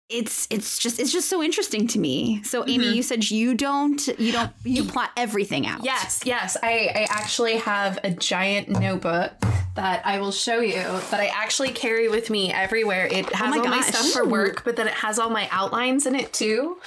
[0.09, 2.41] it's it's just it's just so interesting to me.
[2.43, 2.95] So Amy, Mhm.
[2.95, 5.83] you said you don't you don't you plot everything out.
[5.83, 6.55] Yes, yes.
[6.63, 9.33] I, I actually have a giant notebook
[9.75, 13.07] that I will show you that I actually carry with me everywhere.
[13.07, 16.05] It has my all my stuff for work, but then it has all my outlines
[16.05, 16.77] in it too.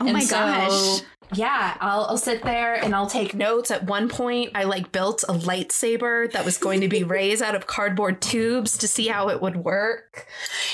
[0.00, 1.02] Oh my gosh.
[1.32, 3.70] Yeah, I'll, I'll sit there and I'll take notes.
[3.70, 7.54] At one point, I like built a lightsaber that was going to be raised out
[7.54, 10.26] of cardboard tubes to see how it would work.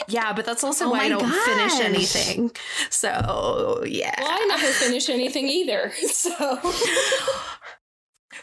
[0.09, 2.53] Yeah, but that's also Oh why I my don't finish anything.
[2.89, 4.15] So yeah.
[4.19, 5.93] Well, I never finish anything either.
[6.07, 6.59] So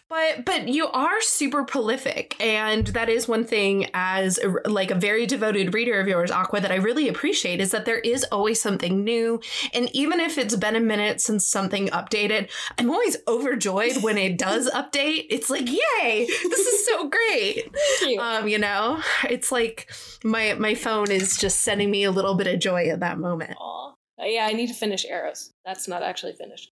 [0.10, 4.96] But but you are super prolific, and that is one thing as a- like a
[4.96, 8.62] very devoted reader of yours, Aqua, that I really appreciate is that there is always
[8.62, 9.42] something new,
[9.74, 14.38] and even if it's been a minute since something updated, I'm always overjoyed when it
[14.38, 15.28] does update.
[15.30, 17.70] It's like, yay, this is so great.
[18.02, 18.20] you.
[18.20, 19.90] Um, you know, it's like
[20.24, 23.56] my my phone is just sending me a little bit of joy at that moment.
[23.60, 23.94] Aw.
[24.22, 25.52] Uh, yeah, I need to finish Eros.
[25.66, 26.72] That's not actually finished.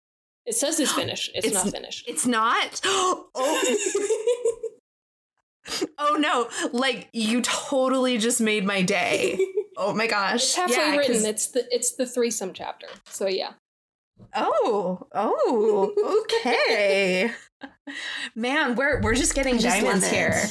[0.46, 1.32] It says it's finished.
[1.36, 2.06] It's, It's- not finished.
[2.08, 2.82] It's not.
[2.84, 3.30] Oh.
[5.98, 9.40] Oh no, like you totally just made my day.
[9.76, 10.36] Oh my gosh.
[10.44, 11.26] It's halfway Yeah, 'cause- written.
[11.26, 12.86] It's the it's the threesome chapter.
[13.10, 13.54] So yeah.
[14.36, 17.32] Oh, oh, okay.
[18.36, 20.44] Man, we're we're just getting I just diamonds here.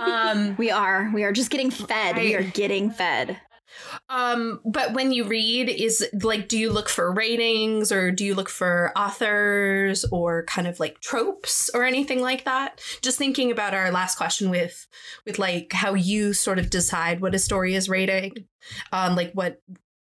[0.00, 1.10] Um We are.
[1.14, 2.16] We are just getting fed.
[2.16, 3.40] we are getting fed.
[4.08, 8.34] Um but when you read is like do you look for ratings or do you
[8.34, 12.80] look for authors or kind of like tropes or anything like that?
[13.02, 14.86] Just thinking about our last question with
[15.26, 18.46] with like how you sort of decide what a story is rating.
[18.92, 19.60] Um like what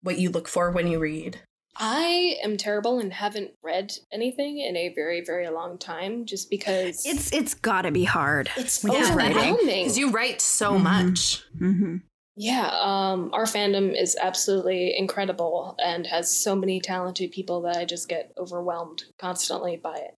[0.03, 1.39] what you look for when you read.
[1.77, 7.05] I am terrible and haven't read anything in a very very long time just because
[7.05, 8.49] It's it's got to be hard.
[8.57, 9.83] it's you're overwhelming.
[9.83, 10.83] Because you write so Mhm.
[10.83, 11.43] much.
[11.59, 11.97] hmm
[12.37, 17.85] Yeah, um, our fandom is absolutely incredible and has so many talented people that I
[17.85, 20.15] just get overwhelmed constantly by it.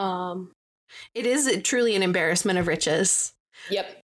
[0.00, 0.52] Um,
[1.14, 3.32] It is truly an embarrassment of riches.
[3.70, 3.98] yep.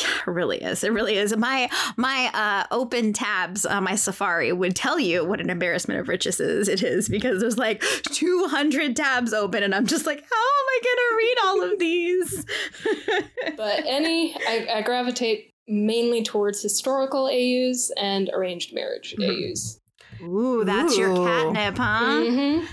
[0.00, 0.82] Yeah, it really is.
[0.82, 1.36] It really is.
[1.36, 6.08] My my uh, open tabs on my Safari would tell you what an embarrassment of
[6.08, 6.68] riches is.
[6.68, 10.53] It is because there's like 200 tabs open, and I'm just like, how
[10.86, 12.44] am I going to read all of these?
[13.56, 19.50] But any, I, I gravitate mainly towards historical AUs and arranged marriage Mhm.
[19.52, 19.80] AUs.
[20.22, 21.24] Ooh, that's your Ooh.
[21.24, 22.22] catnip, huh?
[22.24, 22.66] Mhm.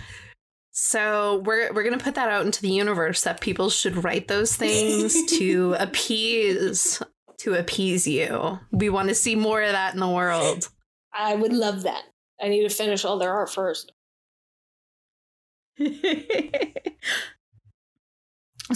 [0.71, 4.55] So we're we're gonna put that out into the universe that people should write those
[4.55, 7.01] things to appease
[7.39, 8.59] to appease you.
[8.71, 10.69] We want to see more of that in the world.
[11.13, 12.03] I would love that.
[12.41, 13.91] I need to finish all their art first.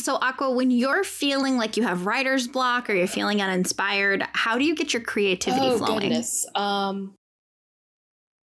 [0.01, 4.58] so, Aqua, when you're feeling like you have writer's block or you're feeling uninspired, how
[4.58, 5.99] do you get your creativity oh flowing?
[6.01, 6.45] goodness.
[6.55, 7.13] Um.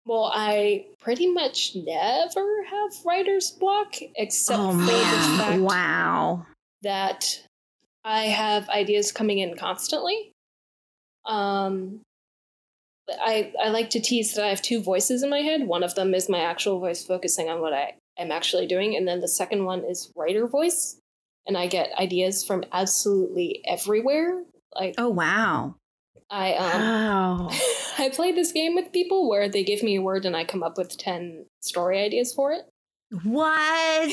[0.07, 6.47] Well, I pretty much never have writer's block except Oh for the fact Wow.
[6.83, 7.43] that
[8.05, 10.33] I have ideas coming in constantly.
[11.27, 12.01] Um,
[13.11, 15.67] I I like to tease that I have two voices in my head.
[15.67, 19.07] One of them is my actual voice focusing on what I am actually doing, and
[19.07, 20.97] then the second one is writer voice,
[21.47, 24.43] and I get ideas from absolutely everywhere.
[24.75, 25.77] Like Oh wow.
[26.31, 26.81] I um.
[26.83, 27.51] Wow.
[27.99, 30.63] I play this game with people where they give me a word and I come
[30.63, 32.63] up with 10 story ideas for it.
[33.25, 34.13] What?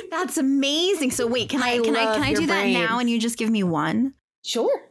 [0.10, 1.10] That's amazing.
[1.10, 3.20] So wait, can I, I can I can I your do that now and you
[3.20, 4.14] just give me one?
[4.44, 4.90] Sure.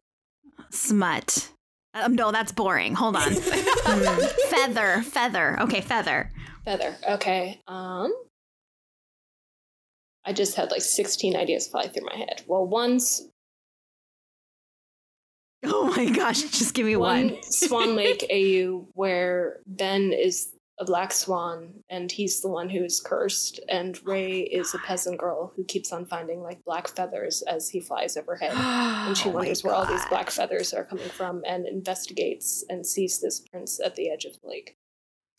[0.70, 1.50] Smut.
[1.96, 2.96] Um, no, that's boring.
[2.96, 3.34] Hold on.
[3.86, 4.26] Hmm.
[4.50, 5.60] Feather, feather.
[5.62, 6.32] Okay, feather.
[6.64, 6.96] Feather.
[7.10, 7.60] Okay.
[7.68, 8.14] Um
[10.26, 12.44] I just had like 16 ideas fly through my head.
[12.48, 13.28] Well, one's
[15.66, 17.32] Oh my gosh, just give me one.
[17.32, 22.84] one Swan Lake AU where Ben is a black swan and he's the one who
[22.84, 26.88] is cursed and oh Rey is a peasant girl who keeps on finding like black
[26.88, 28.54] feathers as he flies overhead.
[29.08, 32.86] And she Oh wonders where all these black feathers are coming from and investigates and
[32.86, 34.78] sees this prince at the edge of the lake.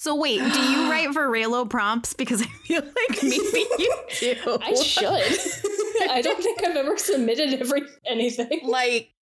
[0.05, 2.13] So wait, do you write for Reylo prompts?
[2.13, 4.59] Because I feel like maybe you do.
[4.61, 6.11] I should.
[6.11, 8.61] I don't think I've ever submitted every anything.
[8.65, 9.15] like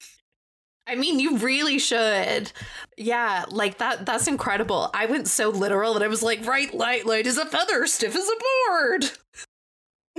[0.85, 2.51] I mean, you really should.
[2.97, 4.91] Yeah, like that that's incredible.
[4.93, 8.17] I went so literal that I was like, right light light is a feather, stiff
[8.17, 9.11] as a board.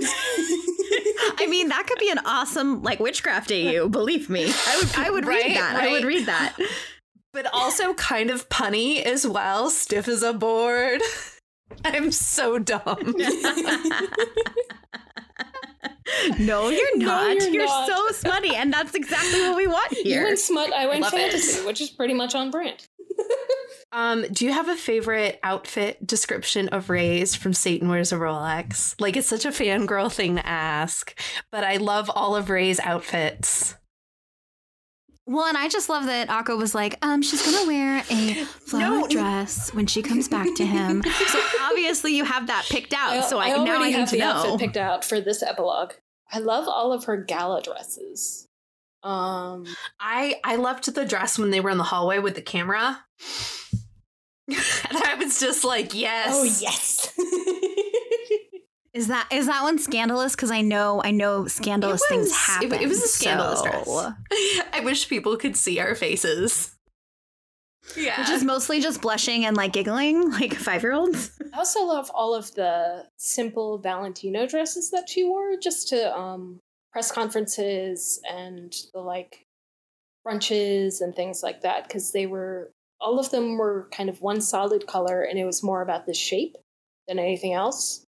[0.00, 3.90] I mean, that could be an awesome like witchcraft AU.
[3.90, 4.96] Believe me, I would.
[4.96, 5.76] I would Right, read that.
[5.76, 6.56] I would read that.
[7.34, 11.02] But also kind of punny as well, stiff as a board.
[11.84, 13.14] I'm so dumb.
[16.38, 17.36] no, you're No, not.
[17.40, 17.88] you're you're not.
[17.88, 20.24] so smutty, and that's exactly what we want You here.
[20.24, 21.16] went smut, I went Love it.
[21.16, 22.86] fantasy, which is pretty much on brand.
[23.92, 29.00] Um, do you have a favorite outfit description of Rey's from Satan Wears a Rolex?
[29.00, 31.16] Like it's such a fangirl thing to ask,
[31.52, 33.76] but I love all of Rey's outfits.
[35.26, 39.00] Well, and I just love that Aqua was like, um, she's gonna wear a flower
[39.00, 39.08] No.
[39.08, 41.02] dress when she comes back to him.
[41.02, 43.24] so obviously you have that picked out.
[43.24, 44.30] so I, already now I need have to the know.
[44.32, 45.92] outfit picked out for this epilogue.
[46.30, 48.48] I love all of her gala dresses.
[49.02, 49.66] Um,
[50.00, 53.00] I I loved the dress when they were in the hallway with the camera.
[54.48, 54.56] and
[55.04, 56.28] I was just like, yes.
[56.32, 57.12] oh yes.
[58.94, 60.36] Is that is that one scandalous?
[60.36, 62.72] Because I know I know scandalous It things happen.
[62.72, 64.14] It, it was a scandalous so- dress.
[64.72, 66.70] I wish people could see our faces.
[67.96, 68.18] Yeah.
[68.20, 71.32] Which is mostly just blushing and like giggling like five year olds.
[71.52, 76.60] I also love all of the simple Valentino dresses that she wore just to um,
[76.92, 79.44] press conferences and the like
[80.26, 84.40] brunches and things like that because they were all of them were kind of one
[84.40, 86.56] solid color and it was more about the shape
[87.06, 88.03] than anything else.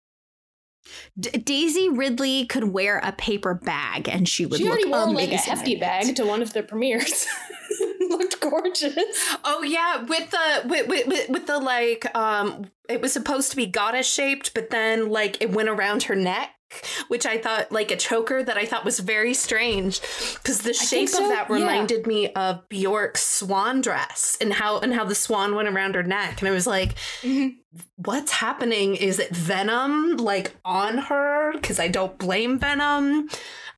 [1.19, 5.03] D- Daisy Ridley could wear a paper bag and she would she look already wore
[5.03, 5.31] amazing.
[5.31, 7.25] like a hefty bag to one of the premieres.
[8.09, 8.95] Looked gorgeous.
[9.43, 13.55] Oh yeah, with the with, with with with the like um it was supposed to
[13.55, 16.49] be goddess shaped, but then like it went around her neck,
[17.07, 20.01] which I thought like a choker that I thought was very strange
[20.35, 21.55] because the shape so, of that yeah.
[21.55, 26.03] reminded me of Bjork's swan dress and how and how the swan went around her
[26.03, 27.55] neck, and I was like, Mhm.
[27.97, 28.95] what's happening?
[28.95, 31.51] Is it Venom like on her?
[31.53, 33.29] Because I don't blame Venom.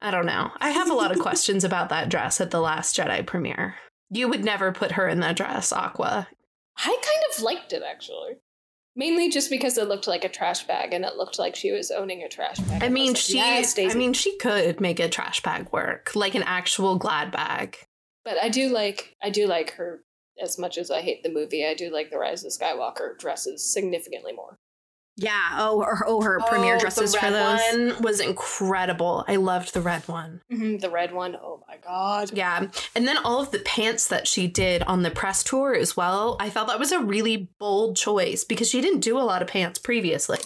[0.02, 0.52] I don't know.
[0.60, 3.76] I have a lot of questions about that dress at the Last Jedi premiere.
[4.12, 6.28] You would never put her in that dress, Aqua.
[6.78, 8.34] I kind of liked it actually.
[8.96, 11.92] Mainly just because it looked like a trash bag and it looked like she was
[11.92, 12.82] owning a trash bag.
[12.82, 13.38] I mean, was like, she.
[13.38, 17.78] "Yes, I mean, she could make a trash bag work, like an actual Glad bag.
[18.24, 20.02] But I do like I do like her
[20.42, 21.66] as much as I hate the movie.
[21.66, 24.58] I do like the Rise of Skywalker dresses significantly more.
[25.18, 25.52] Yeah.
[25.54, 27.94] Oh, her, oh, her premiere Oh, dresses the for red those.
[27.94, 29.24] one was incredible.
[29.30, 30.42] I loved the red one.
[30.50, 32.32] The red one, oh my god.
[32.34, 35.96] Yeah, and then all of the pants that she did on the press tour as
[35.96, 36.36] well.
[36.40, 39.48] I thought that was a really bold choice because she didn't do a lot of
[39.48, 40.40] pants previously.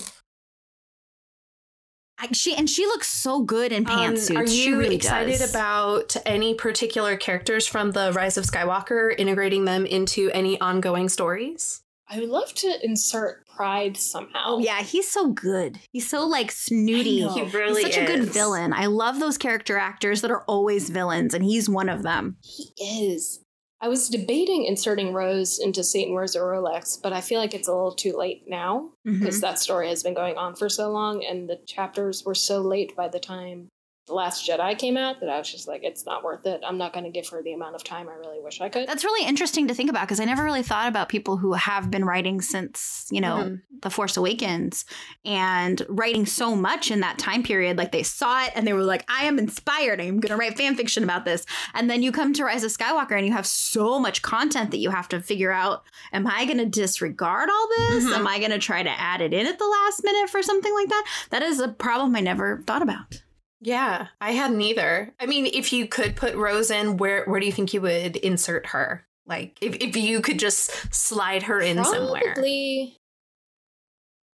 [2.20, 4.36] I, she and she looks so good in Um, pantsuits.
[4.38, 5.50] are you really excited does.
[5.50, 11.82] about any particular characters from the Rise of Skywalker integrating them into any ongoing stories?
[12.10, 14.44] I would love to insert Pryde somehow.
[14.46, 15.80] Oh yeah, he's so good.
[15.92, 17.24] He's so like snooty.
[17.24, 17.34] I know.
[17.34, 18.74] He He's really such a good villain.
[18.74, 22.38] I love those character actors that are always villains, and he's one of them.
[22.42, 23.42] He is.
[23.82, 27.68] I was debating inserting Rose into Satan Wears a Rolex, but I feel like it's
[27.68, 29.40] a little too late now because mm-hmm.
[29.42, 32.94] that story has been going on for so long and the chapters were so late
[32.96, 33.70] by the time
[34.10, 36.62] The Last Jedi came out that I was just like, it's not worth it.
[36.66, 38.88] I'm not going to give her the amount of time I really wish I could.
[38.90, 41.92] That's really interesting to think about because I never really thought about people who have
[41.92, 43.62] been writing since, you know, Mhm.
[43.82, 44.84] The Force Awakens
[45.24, 47.78] and writing so much in that time period.
[47.78, 50.02] Like they saw it and they were like, I am inspired.
[50.02, 51.46] I'm going to write fan fiction about this.
[51.76, 54.80] And then you come to Rise of Skywalker and you have so much content that
[54.80, 58.06] you have to figure out Am I going to disregard all this?
[58.06, 58.16] Mhm.
[58.16, 60.74] Am I going to try to add it in at the last minute for something
[60.74, 61.06] like that?
[61.30, 63.22] That is a problem I never thought about.
[63.62, 65.14] Yeah, I hadn't either.
[65.20, 68.16] I mean, if you could put Rose in, where where do you think you would
[68.18, 69.06] insert her?
[69.26, 72.22] Like, if, if you could just slide her in somewhere.
[72.34, 72.98] Probably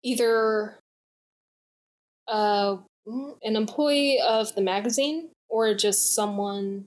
[0.03, 0.77] either
[2.27, 6.85] uh, an employee of the magazine or just someone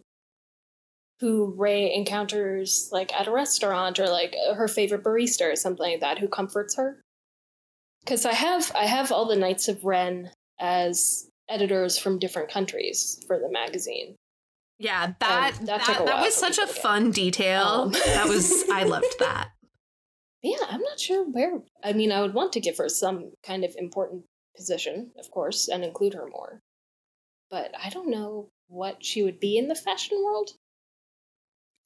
[1.20, 6.00] who Rey encounters like at a restaurant or like her favorite barista or something like
[6.00, 7.00] that who comforts her.
[8.00, 13.22] Because I have I have all the Knights of Ren as editors from different countries
[13.26, 14.16] for the magazine.
[14.78, 17.62] Yeah, that that, that that was such a fun detail.
[17.62, 17.92] Um.
[17.92, 19.50] that was I loved that.
[20.42, 21.60] yeah, I'm not sure where.
[21.82, 24.24] I mean, I would want to give her some kind of important
[24.56, 26.60] position, of course, and include her more.
[27.50, 30.50] But I don't know what she would be in the fashion world.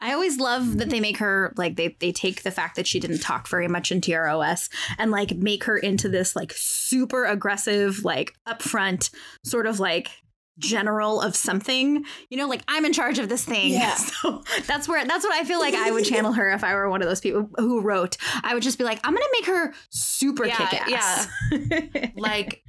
[0.01, 3.01] I always love that they make her like they they take the fact that she
[3.01, 8.05] didn't talk very much in TROS and like make her into this like super aggressive,
[8.05, 9.11] like upfront
[9.45, 10.11] sort of like
[10.59, 12.05] general of something.
[12.29, 13.73] You know, like I'm in charge of this thing.
[13.73, 13.97] Yeah.
[14.21, 16.91] So that's where that's what I feel like I would channel her if I were
[16.91, 18.17] one of those people who wrote.
[18.43, 21.29] I would just be like, I'm gonna make her super Yeah, kick ass.
[21.51, 22.11] Yeah.
[22.17, 22.63] like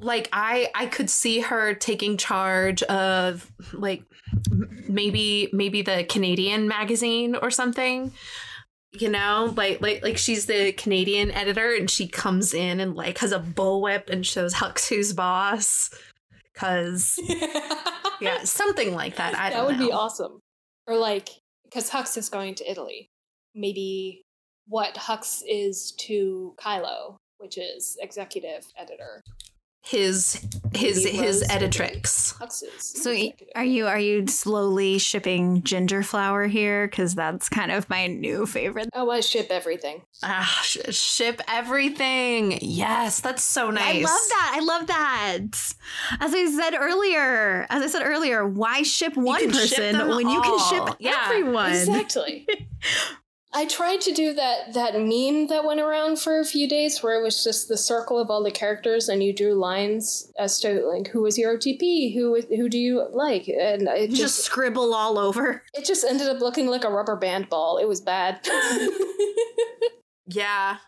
[0.00, 4.02] like i i could see her taking charge of like
[4.88, 8.12] maybe maybe the canadian magazine or something
[9.00, 13.18] you know, like like like she's the Canadian editor, and she comes in and like
[13.18, 15.90] has a bullwhip and shows Hux who's boss.
[16.54, 17.18] Cause
[18.20, 19.34] yeah, something like that.
[19.34, 19.86] I that don't would know.
[19.86, 20.38] be awesome.
[20.86, 21.28] Or like,
[21.64, 23.08] because Hux is going to Italy.
[23.54, 24.22] Maybe
[24.68, 29.22] what Hux is to Kylo, which is executive editor.
[29.84, 30.40] His
[30.74, 32.80] his his Rose editrix.
[32.80, 33.14] So
[33.54, 36.88] are you are you slowly shipping ginger flower here?
[36.88, 38.88] Because that's kind of my new favorite.
[38.94, 40.00] Oh, I ship everything.
[40.22, 42.58] Ah, sh- ship everything.
[42.62, 43.96] Yes, that's so nice.
[43.96, 44.52] I love that.
[44.54, 45.74] I love that.
[46.20, 50.08] As I said earlier, as I said earlier, why ship one can ship person them
[50.08, 51.72] when you can ship Yeah, everyone?
[51.72, 52.48] Exactly.
[53.56, 57.18] I tried to do that that meme that went around for a few days where
[57.18, 60.84] it was just the circle of all the characters and you drew lines as to
[60.86, 64.92] like who was your OTP, who who do you like, and it Just, just scribble
[64.92, 65.62] all over.
[65.72, 67.78] it just ended up looking like a rubber band ball.
[67.78, 68.40] It was bad.
[70.26, 70.78] Yeah.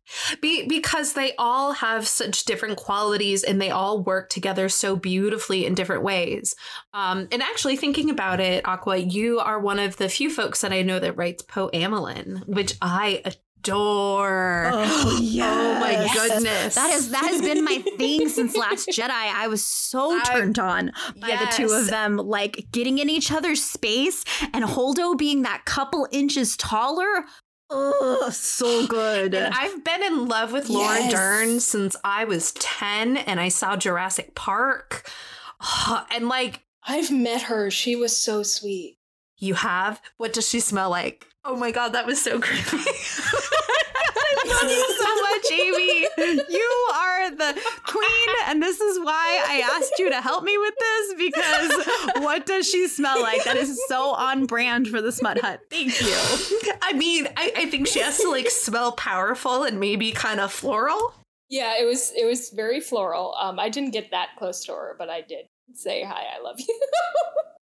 [0.41, 5.67] Be- because they all have such different qualities and they all work together so beautifully
[5.67, 6.55] in different ways.
[6.95, 10.73] Um, and actually, thinking about it, Aqua, you are one of the few folks that
[10.73, 14.71] I know that writes Poe Amilyn, which I adore.
[14.73, 16.75] Oh Oh my goodness.
[16.75, 19.11] That is that has been my thing since Last Jedi.
[19.11, 23.31] I was so I- turned on by the two of them, like getting in each
[23.33, 24.25] other's space,
[24.55, 27.25] and Holdo being that couple inches taller.
[27.69, 29.35] Oh, so good.
[29.35, 31.13] And I've been in love with Laura Yes.
[31.13, 35.11] Dern since I was 10 and I saw Jurassic Park.
[36.13, 37.71] And like, I've met her.
[37.71, 38.99] She was so sweet.
[39.39, 40.01] you have?
[40.17, 41.27] What does she smell like?
[41.45, 42.77] Oh my God, that was so creepy.
[45.51, 46.47] I love you so much, Amy.
[46.49, 50.75] You are the queen, and this is why I asked you to help me with
[50.79, 51.87] this because
[52.23, 53.45] what does she smell like?
[53.45, 55.61] That is so on brand for the Smut Hut.
[55.71, 56.73] Thank you.
[56.83, 60.53] I mean, I, I think she has to like smell powerful and maybe kind of
[60.53, 61.15] floral.
[61.49, 63.35] Yeah, it was it was very floral.
[63.41, 66.25] Um, I didn't get that close to her, but I did say hi.
[66.37, 66.81] I love you.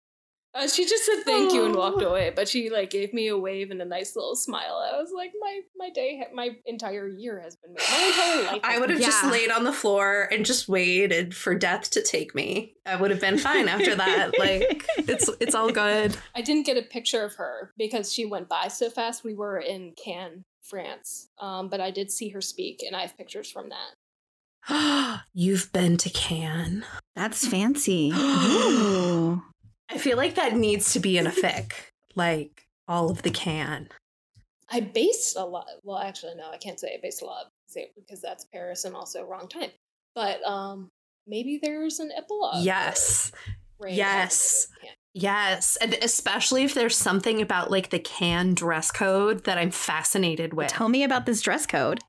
[0.55, 3.37] uh, she just said thank you and walked away, but she like gave me a
[3.37, 4.77] wave and a nice little smile.
[4.93, 7.83] I was like, my my day, ha- my entire year has been made.
[7.91, 8.61] My entire life.
[8.65, 9.31] I would have been just Yeah.
[9.31, 12.75] laid on the floor and just waited for death to take me.
[12.87, 14.33] I would have been fine after that.
[14.39, 16.17] Like it's it's all good.
[16.35, 19.25] I didn't get a picture of her because she went by so fast.
[19.25, 23.17] We were in Cannes, France, um, but I did see her speak, and I have
[23.17, 25.21] pictures from that.
[25.35, 26.85] You've been to Cannes.
[27.15, 28.13] That's fancy.
[29.91, 29.95] Ooh.
[29.97, 31.73] I feel like that needs to be in a fic.
[32.15, 33.89] Like all of the Cannes.
[34.71, 35.67] I based a lot.
[35.83, 38.95] Well, actually, no, I can't say I based a lot say- because that's Paris and
[38.95, 39.71] also wrong time.
[40.15, 40.91] But um,
[41.27, 42.65] maybe there's an epilogue.
[42.65, 43.33] Yes.
[43.87, 44.69] Yes.
[45.13, 45.77] Yes.
[45.81, 50.69] And especially if there's something about like the Cannes dress code that I'm fascinated with.
[50.69, 52.01] Tell me about this dress code.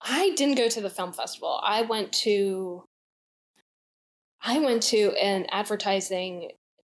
[0.00, 1.60] I didn't go to the film festival.
[1.62, 2.84] I went to.
[4.40, 6.50] I went to an advertising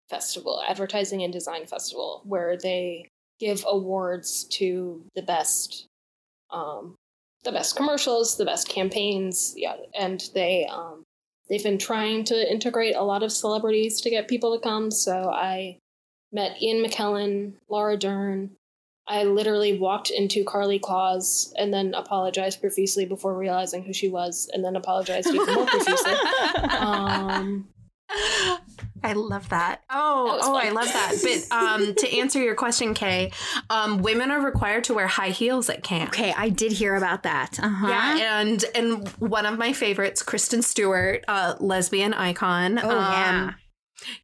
[0.09, 3.09] festival, advertising and design festival, where they
[3.41, 5.87] give awards to the best,
[6.51, 6.97] um,
[7.43, 9.55] the best commercials, the best campaigns.
[9.57, 11.05] Yeah, and they um,
[11.49, 14.91] they've been trying to integrate a lot of celebrities to get people to come.
[14.91, 15.79] So I
[16.33, 18.51] met Ian McKellen, Laura Dern.
[19.07, 24.49] I literally walked into Karlie Kloss and then apologized profusely before realizing who she was,
[24.53, 26.13] and then apologized even more profusely.
[26.75, 27.69] Um,
[29.05, 29.83] I love that.
[29.91, 30.67] Oh, That oh, fun.
[30.67, 31.15] I love that.
[31.23, 33.33] But um, to answer your question, Kay,
[33.69, 36.09] um, women are required to wear high heels at Cannes.
[36.09, 37.59] Okay, I did hear about that.
[37.63, 37.87] Uh-huh.
[37.87, 42.79] Yeah, and and one of my favorites, Kristen Stewart, uh, lesbian icon.
[42.79, 43.53] Oh, yeah.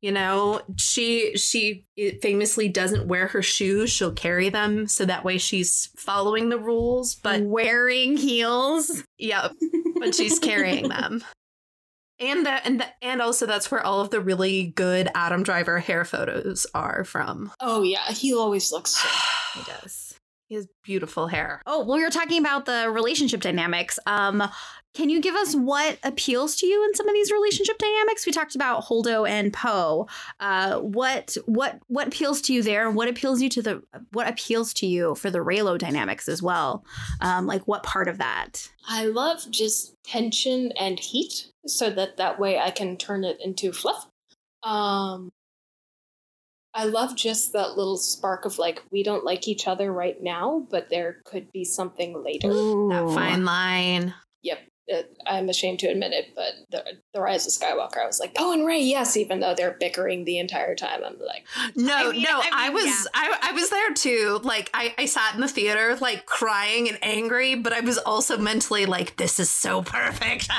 [0.00, 1.84] You know, she she
[2.22, 3.90] famously doesn't wear her shoes.
[3.90, 7.14] She'll carry them so that way she's following the rules.
[7.14, 9.04] But wearing heels.
[9.18, 9.52] Yep,
[9.98, 11.22] but she's carrying them.
[12.20, 15.78] And the, and the, and also that's where all of the really good Adam Driver
[15.78, 17.50] hair photos are from.
[17.60, 18.96] oh yeah, he always looks.
[18.96, 19.08] So-
[19.58, 20.14] He does.
[20.48, 21.62] He has beautiful hair.
[21.66, 23.98] Oh, well, you're talking about the relationship dynamics.
[24.06, 24.42] Um,
[24.94, 28.26] can you give us what appeals to you in some of these relationship dynamics?
[28.26, 30.08] We talked about Holdo and Poe.
[30.40, 32.90] Uh, what what what appeals to you there?
[32.90, 33.82] What appeals you to the
[34.12, 36.84] what appeals to you for the Reylo dynamics as well?
[37.20, 38.68] Um, like what part of that?
[38.88, 43.72] I love just tension and heat, so that that way I can turn it into
[43.72, 44.08] fluff.
[44.64, 45.30] Um,
[46.74, 50.66] I love just that little spark of like we don't like each other right now,
[50.68, 52.48] but there could be something later.
[52.48, 54.14] That fine line.
[54.42, 54.58] Yep.
[54.92, 56.84] It, I'm ashamed to admit it, but the,
[57.14, 60.24] the Rise of Skywalker, I was like, Poe and Rey, yes, even though they're bickering
[60.24, 61.02] the entire time.
[61.04, 63.04] I'm like, No, I mean- no, I I, was yeah.
[63.14, 64.40] I, I was there too.
[64.42, 68.36] Like I, I sat in the theater like crying and angry, but I was also
[68.36, 70.48] mentally like, this is so perfect.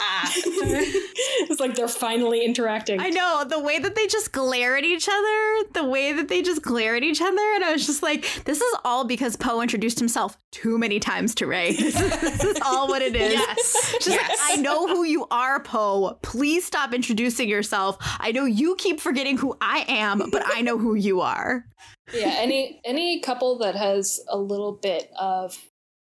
[0.26, 3.00] it's like they're finally interacting.
[3.00, 6.42] I know the way that they just glare at each other, the way that they
[6.42, 9.60] just glare at each other, and I was just like, this is all because Poe
[9.60, 11.76] introduced himself too many times to Rey.
[11.80, 13.29] This this is all what it is.
[13.32, 13.96] Yes.
[14.00, 16.18] Just like, I know who you are, Poe.
[16.22, 17.96] Please stop introducing yourself.
[18.18, 21.64] I know you keep forgetting who I am, but I know who you are.
[22.12, 25.56] yeah, any any couple that has a little bit of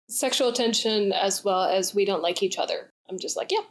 [0.09, 3.63] sexual tension as well as we don't like each other, I'm just like, yep,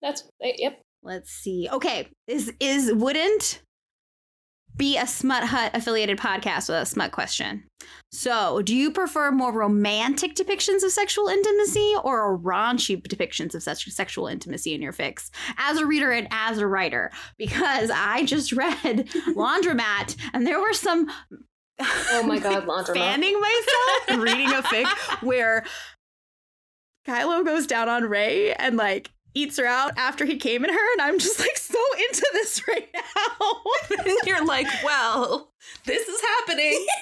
[0.00, 0.80] that's eh, yep.
[1.02, 1.68] Let's see.
[1.70, 3.60] Okay, is is wouldn't
[4.76, 7.64] be a Smut Hut affiliated podcast with a smut question.
[8.10, 13.88] So, do you prefer more romantic depictions of sexual intimacy or raunchy depictions of such
[13.90, 17.10] sexual intimacy in your fics as a reader and as a writer?
[17.38, 21.10] Because I just read Laundromat and there were some
[21.80, 22.94] Oh my god, laundromat.
[22.94, 24.86] fanning myself reading a fic
[25.22, 25.64] where
[27.06, 30.92] Kylo goes down on Rey and like eats her out after he came at her,
[30.92, 31.78] and I'm just like so
[32.08, 33.62] into this right now.
[34.04, 35.50] and you're like, well,
[35.84, 36.86] this is happening.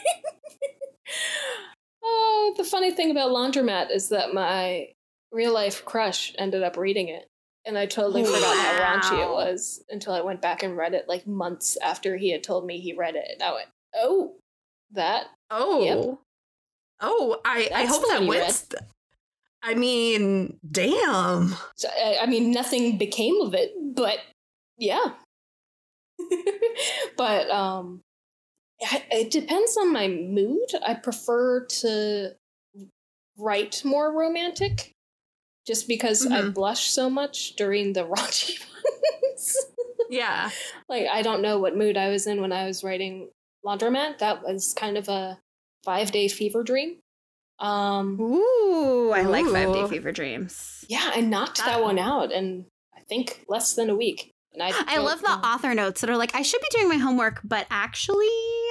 [2.02, 4.88] Oh, the funny thing about Laundromat is that my
[5.32, 7.26] real life crush ended up reading it.
[7.66, 10.94] And I totally oh, forgot how raunchy it was until I went back and read
[10.94, 13.28] it like months after he had told me he read it.
[13.34, 14.36] And I went, oh,
[14.92, 15.26] that?
[15.50, 15.82] Oh.
[15.84, 16.18] Yep.
[17.02, 18.50] Oh, I, I hope that went.
[18.50, 18.82] st-
[19.62, 21.54] I mean, damn.
[21.76, 24.18] So, I, I mean, nothing became of it, but
[24.78, 25.14] yeah.
[27.16, 28.02] but um,
[28.80, 30.68] it, depends on my mood.
[30.86, 32.30] I prefer to
[33.38, 34.92] write more romantic,
[35.66, 36.54] just because I Mhm.
[36.54, 39.56] blush so much during the raunchy ones.
[40.08, 40.50] Yeah.
[40.88, 43.30] like I don't know what mood I was in when I was writing
[43.64, 44.18] Laundromat.
[44.18, 45.38] That was kind of a
[45.84, 46.98] five day fever dream.
[47.60, 50.84] Um, Ooh, I like Five Day Fever Dreams.
[50.88, 54.32] yeah, I knocked that That- one out in I think less than a week.
[54.52, 55.42] And I, I love the know.
[55.42, 58.26] author notes that are like, I should be doing my homework, but actually,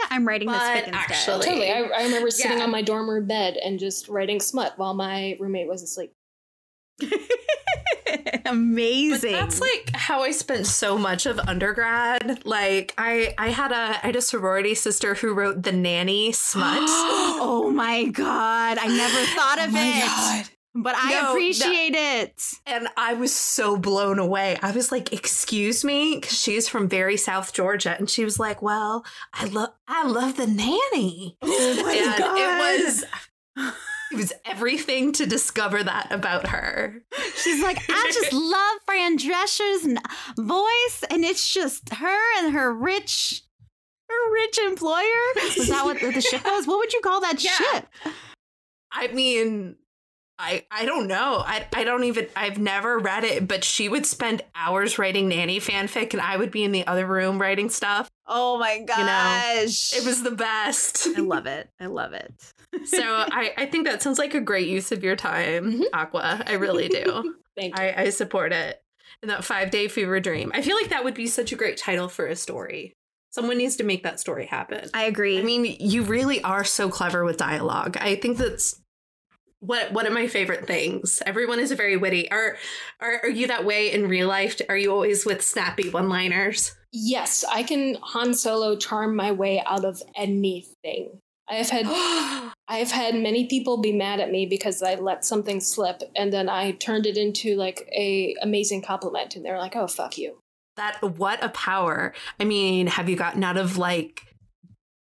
[0.09, 0.95] I'm writing this But fic instead.
[0.95, 1.71] actually- Totally.
[1.71, 2.63] I, I remember sitting Yeah.
[2.63, 6.13] on my dorm room bed and just writing smut while my roommate was asleep.
[8.49, 9.31] Amazing.
[9.33, 12.45] But that's like how I spent so much of undergrad.
[12.45, 16.79] Like I I had a I had a sorority sister who wrote the nanny smut.
[17.41, 20.51] oh my god, I never thought of oh it.
[20.75, 21.29] But I No, no.
[21.31, 22.43] appreciate it.
[22.67, 24.57] and I was so blown away.
[24.61, 28.61] I was like, "Excuse me," because she's from very South Georgia, and she was like,
[28.61, 32.37] "Well, I love I love the nanny." Oh my and god.
[32.37, 33.05] it was
[34.11, 37.01] it was everything to discover that about her.
[37.35, 39.85] She's like, I just love Fran Drescher's
[40.37, 43.43] voice, and it's just her and her rich,
[44.09, 45.03] her rich employer.
[45.57, 46.67] Was that what the ship was?
[46.67, 47.51] What would you call that Yeah.
[47.51, 47.87] ship?
[48.91, 49.75] I mean,
[50.39, 51.43] I I don't know.
[51.45, 55.59] I I don't even I've never read it, but she would spend hours writing nanny
[55.59, 58.09] fanfic and I would be in the other room writing stuff.
[58.25, 59.93] Oh my gosh!
[59.95, 61.07] It was the best.
[61.15, 61.69] I love it.
[61.79, 62.33] I love it.
[62.85, 65.83] So I, I think that sounds like a great use of your time, Mhm.
[65.93, 66.43] Aqua.
[66.45, 67.35] I really do.
[67.57, 67.83] Thank you.
[67.83, 68.81] I, I support it.
[69.21, 70.51] And that five day fever dream.
[70.53, 72.93] I feel like that would be such a great title for a story.
[73.31, 74.89] Someone needs to make that story happen.
[74.93, 75.37] I agree.
[75.39, 77.97] I mean, you really are so clever with dialogue.
[77.99, 78.81] I think that's
[79.59, 81.21] what one of my favorite things.
[81.25, 82.31] Everyone is very witty.
[82.31, 82.55] Are
[83.01, 84.59] are are you that way in real life?
[84.69, 86.75] Are you always with snappy one liners?
[86.91, 91.19] yes, I can Han Solo charm my way out of anything.
[91.47, 91.85] I have had
[92.69, 96.31] I have had many people be mad at me because I let something slip and
[96.31, 100.39] then I turned it into like a amazing compliment and they're like, "Oh, fuck you."
[100.79, 102.13] that what a power.
[102.39, 104.21] I mean, have you gotten out of like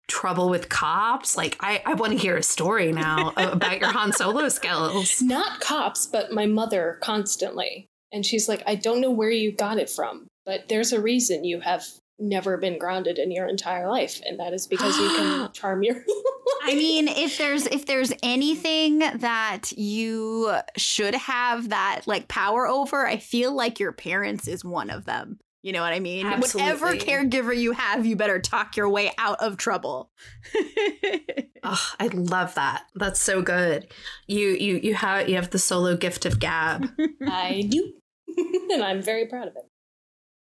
[0.08, 1.38] trouble with cops?
[1.38, 5.22] Like I, I want to hear a story now about your Han Solo skills.
[5.22, 7.88] Not cops, but my mother constantly.
[8.12, 11.44] And she's like, "I don't know where you got it from, but there's a reason
[11.44, 11.84] you have
[12.20, 15.96] never been grounded in your entire life, and that is because you can charm your
[16.64, 23.06] I mean, if there's if there's anything that you should have that like power over,
[23.06, 25.40] I feel like your parents is one of them.
[25.64, 26.26] You know what I mean?
[26.26, 30.12] Whatever caregiver you have, you better talk your way out of trouble.
[31.70, 32.84] Oh, I love that.
[32.96, 33.88] That's so good.
[34.26, 36.88] You you you have you have the solo gift of gab.
[37.28, 37.94] I do.
[38.72, 39.70] and I'm very proud of it.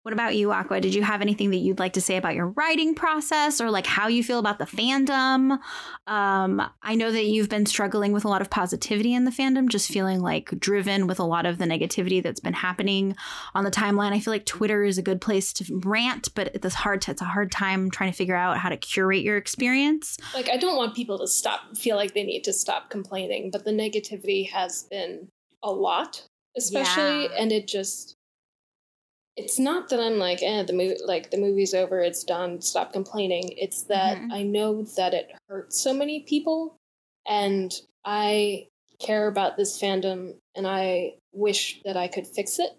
[0.08, 0.80] What about you, Aqua?
[0.80, 3.86] Did you have anything that you'd like to say about your writing process or like
[3.86, 5.60] how you feel about the fandom?
[6.08, 9.68] Um, I know that you've been struggling with a lot of positivity in the fandom,
[9.68, 13.18] just feeling like driven with a lot of the negativity that's been happening
[13.54, 14.14] on the timeline.
[14.14, 17.22] I feel like Twitter is a good place to rant, but it's hard to, it's
[17.22, 20.16] a hard time trying to figure out how to curate your experience.
[20.34, 23.66] Like, I don't want people to stop, feel like they need to stop complaining, but
[23.66, 25.28] the negativity has been
[25.62, 27.38] a lot, especially, Yeah.
[27.38, 28.17] and it just.
[29.38, 32.92] It's not that I'm like, eh, the movie, like the movie's over, it's done, stop
[32.92, 33.54] complaining.
[33.56, 34.34] It's that Mhm.
[34.34, 36.76] I know that it hurts so many people,
[37.28, 37.72] and
[38.04, 38.68] I
[39.00, 42.72] care about this fandom, and I wish that I could fix it,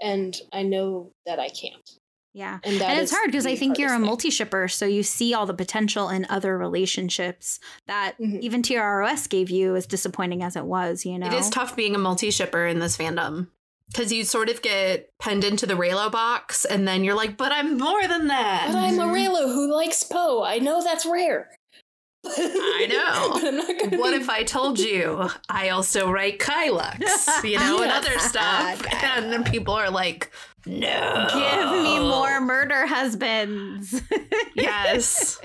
[0.00, 1.98] and I know that I can't.
[2.34, 2.60] Yeah.
[2.64, 5.34] And that and it's hard because I think you're a multi shipper, so you see
[5.34, 8.40] all the potential in other relationships that Mhm.
[8.40, 11.04] even TROS gave you, as disappointing as it was.
[11.04, 13.48] You know, It is tough being a multi shipper in this fandom
[13.92, 17.52] because you sort of get penned into the Reylo box, and then you're like, "But
[17.52, 19.12] I'm more than that." But I'm a.
[19.12, 20.42] Reylo who likes Poe.
[20.42, 21.50] I know that's rare.
[22.24, 23.30] I know.
[23.40, 23.56] but I'm
[23.90, 28.18] not What be- if I told you I also write Kylux, you know, and other
[28.18, 28.84] stuff?
[29.02, 30.30] And then people are like,
[30.64, 31.26] no.
[31.28, 34.00] give me more murder husbands.
[34.54, 35.38] Yes.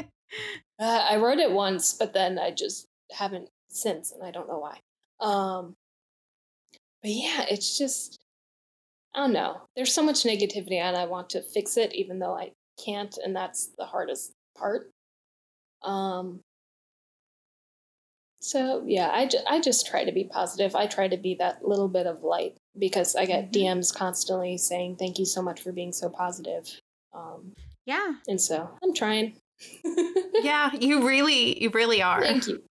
[0.79, 4.59] Uh, I wrote it once, but then I just haven't since, and I don't know
[4.59, 4.79] why.
[5.19, 5.75] Um,
[7.01, 8.19] but yeah, it's just
[9.15, 9.61] I don't know.
[9.75, 12.51] There's so much negativity, and I want to fix it, even though I
[12.83, 14.91] can't, and that's the hardest part.
[15.83, 16.41] Um.
[18.39, 20.75] So yeah, I, ju- I just try to be positive.
[20.75, 23.53] I try to be that little bit of light because I get Mhm.
[23.53, 26.69] DMs constantly saying thank you so much for being so positive.
[27.13, 27.53] Um,
[27.85, 28.13] yeah.
[28.27, 29.37] and so I'm trying.
[30.43, 32.21] yeah, you really, you really are.
[32.21, 32.63] Thank you.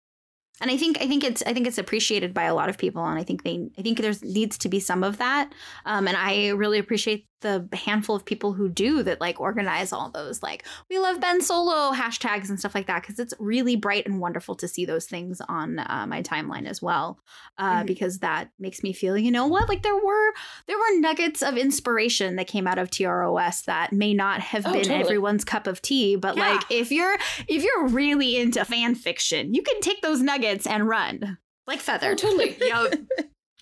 [0.61, 3.05] And I think I think it's I think it's appreciated by a lot of people,
[3.05, 5.53] and I think they I think there's needs to be some of that,
[5.85, 10.11] um, and I really appreciate the handful of people who do that like organize all
[10.11, 14.07] those like we love Ben Solo hashtags and stuff like that because it's really bright
[14.07, 17.21] and wonderful to see those things on uh, my timeline as well,
[17.59, 17.87] uh, Mhm.
[17.87, 20.33] because that makes me feel you know what like there were
[20.67, 24.73] there were nuggets of inspiration that came out of TROS that may not have Oh,
[24.73, 25.01] been totally.
[25.05, 26.49] everyone's cup of tea, but Yeah.
[26.55, 27.17] like if you're
[27.47, 31.99] if you're really into fan fiction, you can take those nuggets and run like Oh,
[31.99, 32.57] totally.
[32.61, 32.95] Yup.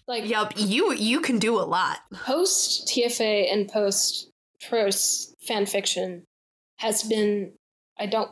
[0.09, 1.99] Like Yep, You you can do a lot.
[2.25, 4.29] post TFA and post
[4.61, 6.23] Tros fan fiction
[6.79, 7.53] has been.
[7.99, 8.31] I don't.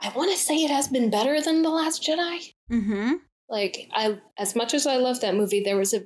[0.00, 2.52] I want to say it has been better than the Last Jedi.
[2.70, 3.12] Mm-hmm.
[3.48, 6.02] Like I, as much as I love that movie, there was a.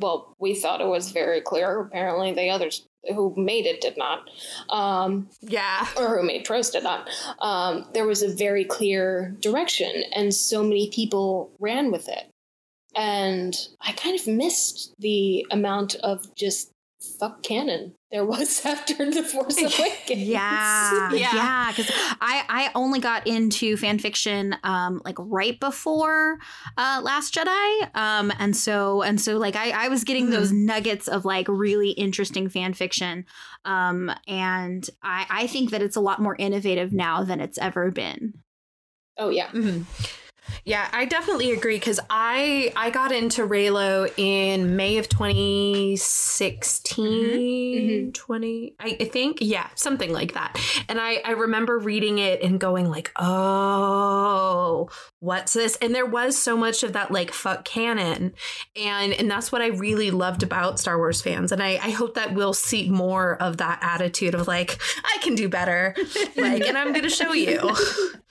[0.00, 1.80] Well, we thought it was very clear.
[1.80, 4.28] Apparently, the others who made it did not.
[4.68, 5.86] Um, Yeah.
[5.96, 7.08] or who made Trost did not.
[7.40, 12.26] Um, there was a very clear direction, and so many people ran with it.
[12.96, 16.70] And I kind of missed the amount of just
[17.20, 20.22] fuck canon there was after The Force Awakens.
[20.22, 21.34] Yeah, Yeah.
[21.34, 21.70] yeah.
[21.70, 21.90] Because
[22.20, 26.38] I I only got into fan fiction um like right before
[26.78, 31.06] uh Last Jedi um and so and so like I I was getting those nuggets
[31.06, 33.26] of like really interesting fan fiction
[33.66, 37.90] um and I I think that it's a lot more innovative now than it's ever
[37.90, 38.34] been.
[39.18, 39.48] Oh, yeah.
[39.48, 39.84] Mhm.
[40.64, 45.24] Yeah, I definitely agree because I I got into Reylo in May of mm-hmm.
[45.24, 45.94] mm-hmm.
[45.94, 52.42] 2016, 20 I, I think yeah something like that, and I I remember reading it
[52.42, 54.88] and going like oh
[55.26, 55.76] what's this?
[55.82, 58.32] And there was so much of that like fuck canon.
[58.76, 61.52] And and that's what I really loved about Star Wars fans.
[61.52, 65.34] And I I hope that we'll see more of that attitude of like I can
[65.34, 65.94] do better.
[66.36, 67.74] Like and I'm gonna show you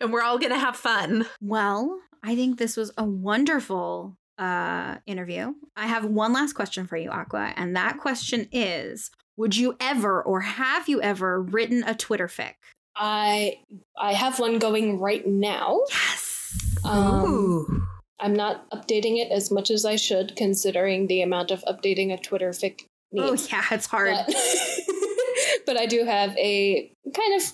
[0.00, 1.26] and we're all gonna have fun.
[1.40, 5.54] Well, I think this was a wonderful uh, interview.
[5.76, 10.22] I have one last question for you, Aqua, and that question is: Would you ever,
[10.22, 12.54] or have you ever, written a Twitter fic?
[12.96, 13.58] I
[13.98, 15.80] I have one going right now.
[15.90, 16.76] Yes.
[16.84, 17.88] Um,
[18.20, 22.16] I'm not updating it as much as I should, considering the amount of updating a
[22.16, 23.48] Twitter fic needs.
[23.52, 24.14] Oh yeah, it's hard.
[24.26, 24.34] But,
[25.66, 27.52] but I do have a kind of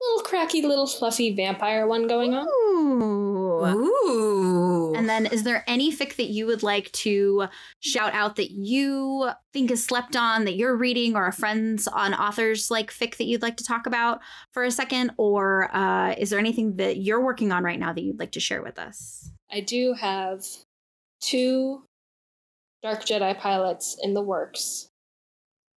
[0.00, 2.46] little cracky, little fluffy vampire one going on.
[2.46, 3.38] Ooh.
[3.66, 4.94] Ooh.
[4.94, 7.48] And then, is there any fic that you would like to
[7.80, 12.14] shout out that you think is slept on that you're reading, or a friends on
[12.14, 14.20] authors like fic that you'd like to talk about
[14.52, 15.12] for a second?
[15.16, 18.40] Or uh, is there anything that you're working on right now that you'd like to
[18.40, 19.30] share with us?
[19.50, 20.44] I do have
[21.20, 21.84] two
[22.82, 24.88] Dark Jedi pilots in the works,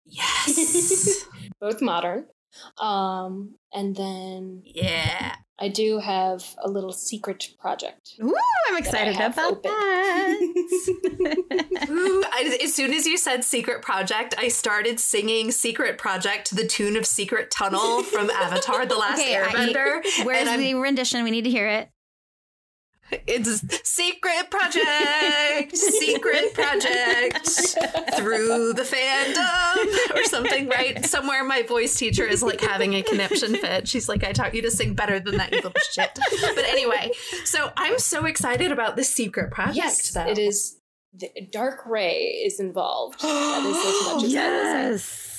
[0.06, 1.26] yes.
[1.60, 2.26] both modern.
[2.78, 5.36] Um, and then yeah.
[5.60, 8.14] I do have a little secret project.
[8.22, 8.34] Ooh,
[8.70, 9.72] I'm excited have about open.
[9.72, 10.40] that.
[11.90, 16.56] Ooh, I, as soon as you said secret project, I started singing secret project to
[16.56, 20.02] the tune of Secret Tunnel from Avatar: The Last Okay, I- Airbender.
[20.26, 21.24] Where's and I'm- the rendition?
[21.24, 21.90] We need to hear it.
[23.28, 27.48] It's secret project, secret project
[28.16, 31.06] through the fandom or something, right?
[31.06, 33.88] Somewhere my voice teacher is like having a conniption fit.
[33.88, 36.18] She's like, I taught you to sing better than that, you little shit.
[36.56, 37.12] But anyway,
[37.44, 39.78] so I'm so excited about this secret project.
[39.78, 40.28] Yes, though.
[40.28, 40.78] it is.
[41.14, 43.20] The Dark Rey is involved.
[43.22, 45.31] that is as much as yes.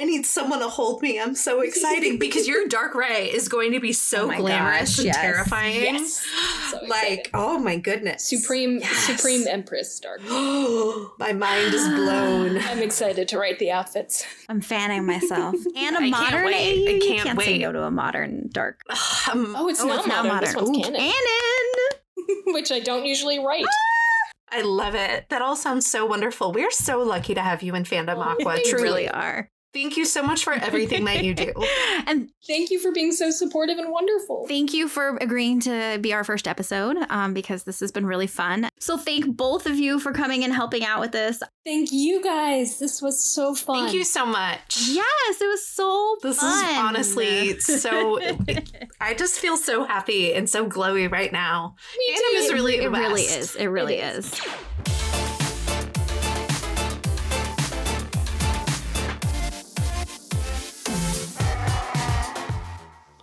[0.00, 1.18] I need someone to hold me.
[1.20, 4.98] I'm so excited because your dark Rey is going to be so Oh glamorous gosh,
[4.98, 5.20] and yes.
[5.20, 5.94] terrifying.
[5.96, 6.26] Yes.
[6.70, 8.24] So Like, oh my goodness.
[8.24, 8.96] Supreme Yes.
[8.96, 10.20] Supreme Empress Dark.
[11.18, 12.58] my mind is blown.
[12.62, 14.24] I'm excited to write the outfits.
[14.48, 15.56] I'm fanning myself.
[15.76, 16.44] And a I can't modern.
[16.44, 16.88] wait.
[16.88, 17.60] I you can't say wait.
[17.62, 18.82] no to a modern dark.
[19.32, 20.40] Um, Oh, it's Oh, not it's now modern.
[20.40, 22.44] This one's Ooh, canon, canon.
[22.54, 23.64] which I don't usually write.
[24.50, 25.28] I love it.
[25.28, 26.52] That all sounds so wonderful.
[26.52, 28.54] We're so lucky to have you in Fandom Oh, Aqua.
[28.54, 28.84] thank You Truly.
[28.84, 29.50] really are.
[29.74, 31.52] Thank you so much for everything that you do.
[32.06, 34.46] And Thank you for being so supportive and wonderful.
[34.48, 38.26] thank you for agreeing to be our first episode um, because this has been really
[38.26, 38.68] fun.
[38.80, 41.42] So thank both of you for coming and helping out with this.
[41.66, 42.78] Thank you guys.
[42.78, 43.82] This was so fun.
[43.84, 44.78] Thank you so much.
[44.88, 46.64] Yes, it was so This fun.
[46.70, 48.18] is honestly so.
[49.00, 51.74] I just feel so happy and so glowy right now.
[51.98, 53.54] Me Fandom is really it the really is.
[53.56, 54.32] It really It is.
[54.32, 55.07] is.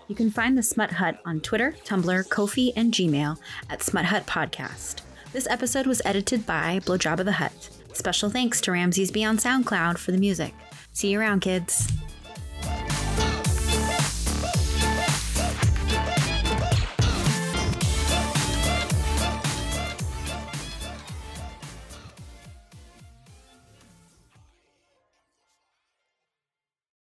[0.07, 3.39] You can find the Smut Hut on Twitter, Tumblr, Ko-fi, and Gmail
[3.69, 5.01] at Smut Hut Podcast.
[5.33, 7.69] This episode was edited by Blowjob of the Hut.
[7.93, 10.53] Special thanks to Ramses B on SoundCloud for the music.
[10.93, 11.91] See you around, kids.